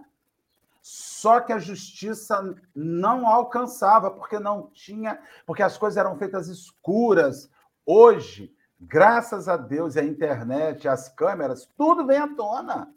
[0.81, 7.49] Só que a justiça não alcançava, porque não tinha, porque as coisas eram feitas escuras.
[7.87, 8.53] Hoje,
[8.83, 12.93] graças a Deus, a internet, as câmeras, tudo vem à tona.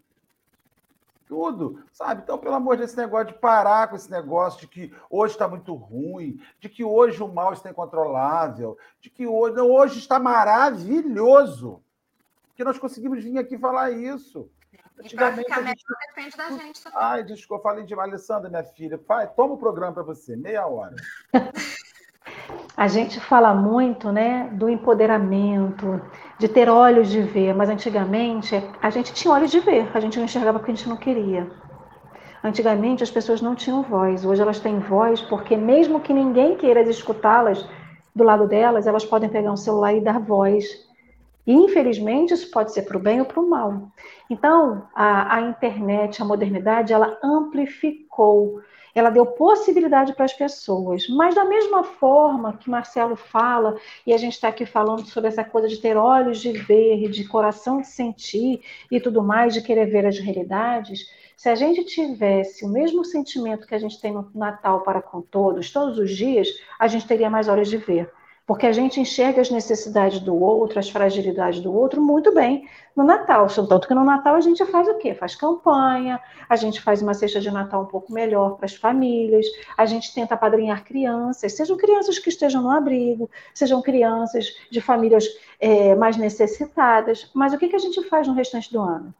[1.27, 2.21] Tudo, sabe?
[2.21, 5.73] Então, pelo amor desse negócio de parar com esse negócio de que hoje está muito
[5.73, 11.81] ruim, de que hoje o mal está incontrolável, de que hoje, hoje está maravilhoso.
[12.55, 14.49] Que nós conseguimos vir aqui falar isso.
[14.99, 15.83] Antigamente, a gente...
[16.07, 16.99] depende da gente também.
[16.99, 18.97] Ai, desculpa, falei de Alessandra, minha filha.
[18.97, 20.95] Pai, toma o programa para você, meia hora.
[22.77, 26.01] A gente fala muito, né, do empoderamento,
[26.37, 30.17] de ter olhos de ver, mas antigamente a gente tinha olhos de ver, a gente
[30.17, 31.47] não enxergava porque a gente não queria.
[32.43, 36.81] Antigamente as pessoas não tinham voz, hoje elas têm voz porque mesmo que ninguém queira
[36.81, 37.65] escutá-las
[38.13, 40.84] do lado delas, elas podem pegar um celular e dar voz
[41.45, 43.91] e, infelizmente, isso pode ser para o bem ou para o mal.
[44.29, 48.61] Então, a, a, internet, a modernidade, ela amplificou,
[48.95, 51.07] ela deu possibilidade para as pessoas.
[51.07, 53.77] Mas, da mesma forma que Marcelo fala,
[54.07, 57.27] e a gente está aqui falando sobre essa coisa de ter olhos de ver, de
[57.27, 61.05] coração de sentir e tudo mais, de querer ver as realidades,
[61.37, 65.21] se a gente tivesse o mesmo sentimento que a gente tem no Natal para com
[65.21, 66.47] todos, todos os dias,
[66.79, 68.09] a gente teria mais olhos de ver
[68.45, 73.03] porque a gente enxerga as necessidades do outro, as fragilidades do outro muito bem no
[73.03, 73.47] Natal.
[73.47, 75.15] Tanto que no Natal a gente faz o quê?
[75.15, 79.47] Faz campanha, a gente faz uma cesta de Natal um pouco melhor para as famílias,
[79.75, 85.25] a gente tenta padrinhar crianças, sejam crianças que estejam no abrigo, sejam crianças de famílias
[85.59, 87.31] é, mais necessitadas.
[87.33, 89.13] Mas o que, que a gente faz no restante do ano?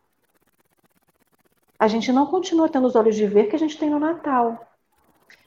[1.80, 4.68] A gente não continua tendo os olhos de ver que a gente tem no Natal.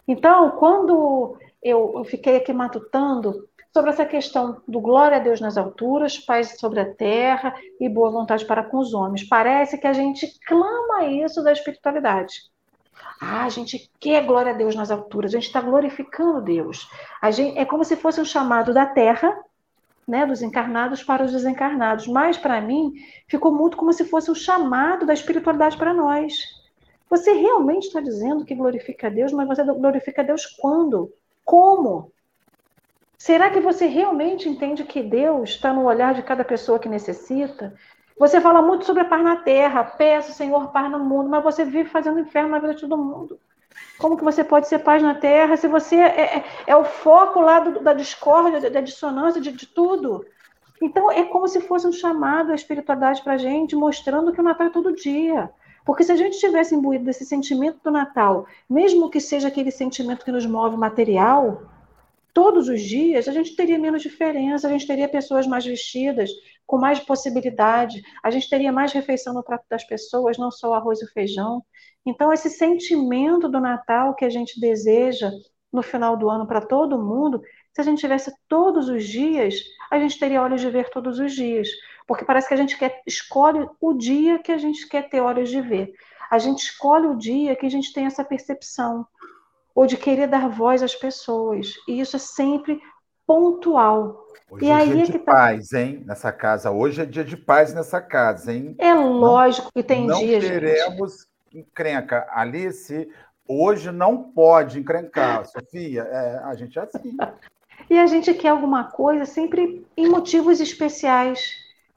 [0.06, 5.56] Então, quando eu, eu fiquei aqui matutando sobre essa questão do glória a Deus nas
[5.56, 9.28] alturas, paz sobre a terra e boa vontade para com os homens.
[9.28, 12.34] Parece que a gente clama isso da espiritualidade.
[13.20, 16.88] Ah, a gente quer glória a Deus nas alturas, a gente está glorificando Deus.
[17.20, 19.36] A gente, é como se fosse um chamado da terra,
[20.06, 22.06] né, dos encarnados para os desencarnados.
[22.06, 22.94] Mas, para mim,
[23.28, 26.32] ficou muito como se fosse um chamado da espiritualidade para nós.
[27.10, 31.12] Você realmente está dizendo que glorifica a Deus, mas você glorifica a Deus quando?
[31.44, 32.12] Como?
[33.18, 37.74] Será que você realmente entende que Deus está no olhar de cada pessoa que necessita?
[38.16, 41.64] Você fala muito sobre a paz na terra, peça, Senhor, paz no mundo, mas você
[41.64, 43.38] vive fazendo inferno na vida de todo mundo.
[43.98, 47.40] Como que você pode ser paz na terra se você é, é, é o foco
[47.40, 50.24] lá do, da discórdia, da dissonância, de, de, tudo?
[50.80, 54.44] Então, é como se fosse um chamado à espiritualidade para a gente, mostrando que o
[54.44, 55.50] Natal é todo dia.
[55.84, 60.24] Porque se a gente tivesse imbuído desse sentimento do Natal, mesmo que seja aquele sentimento
[60.24, 61.62] que nos move material,
[62.32, 66.30] todos os dias, a gente teria menos diferença, a gente teria pessoas mais vestidas,
[66.66, 70.74] com mais possibilidade, a gente teria mais refeição no prato das pessoas, não só o
[70.74, 71.64] arroz e o feijão.
[72.04, 75.30] Então, esse sentimento do Natal que a gente deseja
[75.72, 77.42] no final do ano para todo mundo,
[77.74, 79.54] se a gente tivesse todos os dias,
[79.90, 81.68] a gente teria olhos de ver todos os dias.
[82.06, 85.50] Porque parece que a gente quer, escolhe o dia que a gente quer ter olhos
[85.50, 85.92] de ver.
[86.30, 89.06] A gente escolhe o dia que a gente tem essa percepção
[89.78, 91.74] ou de querer dar voz às pessoas.
[91.86, 92.80] E isso é sempre
[93.24, 94.26] pontual.
[94.50, 95.32] Hoje e é aí dia é de tá...
[95.32, 96.02] paz, hein?
[96.04, 96.72] Nessa casa.
[96.72, 98.74] Hoje é dia de paz nessa casa, hein?
[98.76, 100.42] É lógico que tem não dias.
[100.42, 102.26] Não teremos encrenca.
[102.32, 103.08] Alice,
[103.46, 105.46] hoje não pode encrencar.
[105.46, 107.16] Sofia, é, a gente é assim.
[107.88, 111.54] e a gente quer alguma coisa sempre em motivos especiais.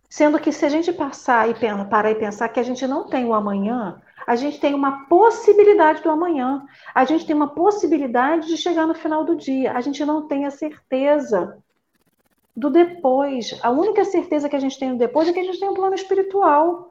[0.08, 1.56] Sendo que se a gente passar e
[1.90, 6.02] parar e pensar que a gente não tem o amanhã, A gente tem uma possibilidade
[6.02, 6.66] do amanhã.
[6.94, 9.74] A gente tem uma possibilidade de chegar no final do dia.
[9.74, 11.58] A gente não tem a certeza
[12.56, 13.60] do depois.
[13.64, 15.74] A única certeza que a gente tem do depois é que a gente tem um
[15.74, 16.91] plano espiritual.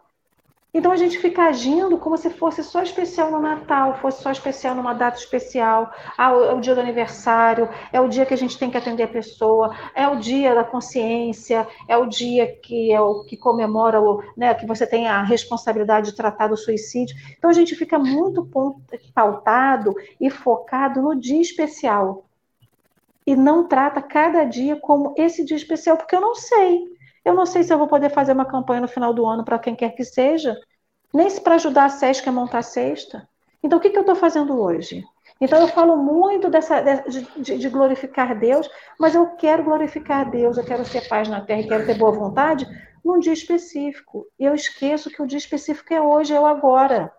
[0.72, 4.74] Então a gente fica agindo como se fosse só especial no Natal, fosse só especial
[4.74, 5.92] numa data especial.
[6.16, 9.02] Ah, é o dia do aniversário, é o dia que a gente tem que atender
[9.02, 14.00] a pessoa, é o dia da consciência, é o dia que é o que comemora
[14.00, 17.16] o, né, que você tem a responsabilidade de tratar do suicídio.
[17.36, 18.48] Então a gente fica muito
[19.12, 22.24] pautado e focado no dia especial.
[23.26, 26.89] E não trata cada dia como esse dia especial, porque eu não sei.
[27.24, 29.58] Eu não sei se eu vou poder fazer uma campanha no final do ano para
[29.58, 30.56] quem quer que seja,
[31.12, 33.28] nem se para ajudar a Sesc a montar a cesta.
[33.62, 35.04] Então, o que, que eu estou fazendo hoje?
[35.40, 38.68] Então, eu falo muito dessa, de, de, glorificar Deus,
[38.98, 42.66] mas eu quero glorificar Deus, eu quero ser paz na terra, quero ter boa vontade
[43.04, 44.26] num dia específico.
[44.38, 47.12] E eu esqueço que o dia específico é hoje, é o agora.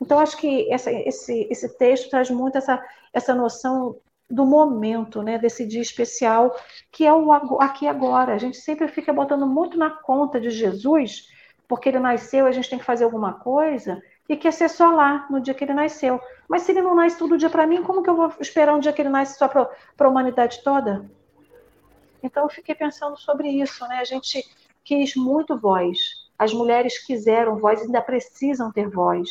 [0.00, 2.82] Então, acho que essa, esse, esse texto traz muito essa,
[3.12, 3.96] essa noção
[4.30, 6.54] do momento, né, desse dia especial,
[6.90, 8.34] que é o aqui agora.
[8.34, 11.28] A gente sempre fica botando muito na conta de Jesus,
[11.66, 15.26] porque ele nasceu, a gente tem que fazer alguma coisa, e quer ser só lá,
[15.30, 16.20] no dia que ele nasceu.
[16.46, 18.80] Mas se ele não nasce todo dia para mim, como que eu vou esperar um
[18.80, 19.68] dia que ele nasce só para
[19.98, 21.10] a humanidade toda?
[22.22, 23.98] Então eu fiquei pensando sobre isso, né?
[23.98, 24.44] A gente
[24.84, 25.98] quis muito voz.
[26.38, 29.30] As mulheres quiseram voz, ainda precisam ter voz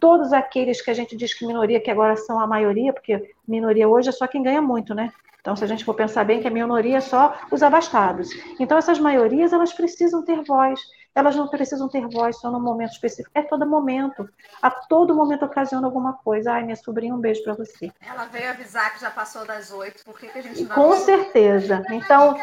[0.00, 3.88] todos aqueles que a gente diz que minoria, que agora são a maioria, porque minoria
[3.88, 5.12] hoje é só quem ganha muito, né?
[5.40, 8.28] Então, se a gente for pensar bem que a minoria é só os abastados.
[8.58, 10.78] Então, essas maiorias, elas precisam ter voz.
[11.14, 13.30] Elas não precisam ter voz só num momento específico.
[13.34, 14.28] É todo momento.
[14.62, 16.52] A todo momento ocasiona alguma coisa.
[16.52, 17.90] Ai, minha sobrinha, um beijo para você.
[18.06, 20.04] Ela veio avisar que já passou das oito.
[20.04, 20.74] Por que, que a gente não...
[20.74, 21.82] Com certeza.
[21.90, 22.36] Então...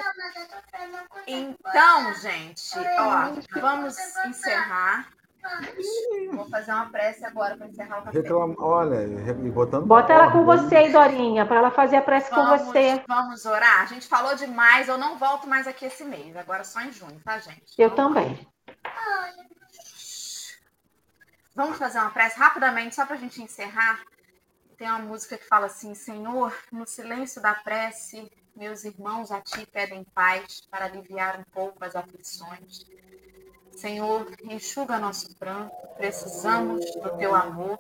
[1.28, 3.96] Então, gente, ó, vamos
[4.26, 5.08] encerrar.
[6.34, 8.34] Vou fazer uma prece agora para encerrar o café.
[8.60, 9.86] Olha, botando.
[9.86, 13.04] Bota ela com você Dorinha, para ela fazer a prece vamos, com você.
[13.08, 13.82] Vamos orar?
[13.82, 17.20] A gente falou demais, eu não volto mais aqui esse mês, agora só em junho,
[17.24, 17.74] tá, gente?
[17.78, 18.48] Eu vamos também.
[21.56, 24.02] Vamos fazer uma prece rapidamente, só para a gente encerrar.
[24.78, 29.66] Tem uma música que fala assim: Senhor, no silêncio da prece, meus irmãos a ti
[29.66, 32.86] pedem paz para aliviar um pouco as aflições.
[33.78, 37.80] Senhor, enxuga nosso pranto, precisamos do teu amor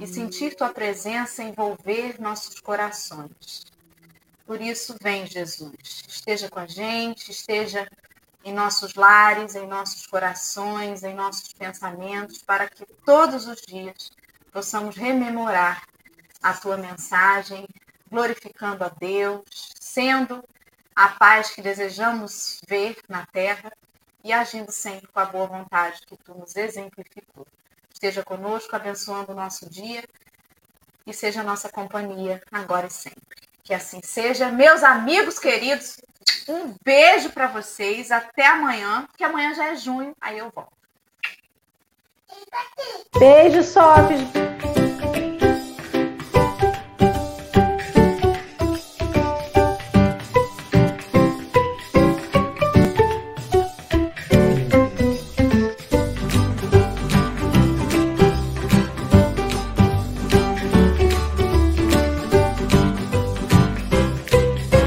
[0.00, 3.64] e sentir tua presença envolver nossos corações.
[4.44, 7.88] Por isso, vem, Jesus, esteja com a gente, esteja
[8.44, 14.10] em nossos lares, em nossos corações, em nossos pensamentos, para que todos os dias
[14.52, 15.86] possamos rememorar
[16.42, 17.64] a tua mensagem,
[18.10, 19.44] glorificando a Deus,
[19.78, 20.42] sendo
[20.96, 23.72] a paz que desejamos ver na terra
[24.24, 27.46] e agindo sempre com a boa vontade que tu nos exemplificou.
[27.92, 30.02] Esteja conosco, abençoando o nosso dia
[31.06, 33.22] e seja a nossa companhia agora e sempre.
[33.62, 34.50] Que assim seja.
[34.50, 36.00] Meus amigos queridos,
[36.48, 38.10] um beijo para vocês.
[38.10, 40.72] Até amanhã, que amanhã já é junho, aí eu volto.
[43.18, 44.91] Beijo, Sofia.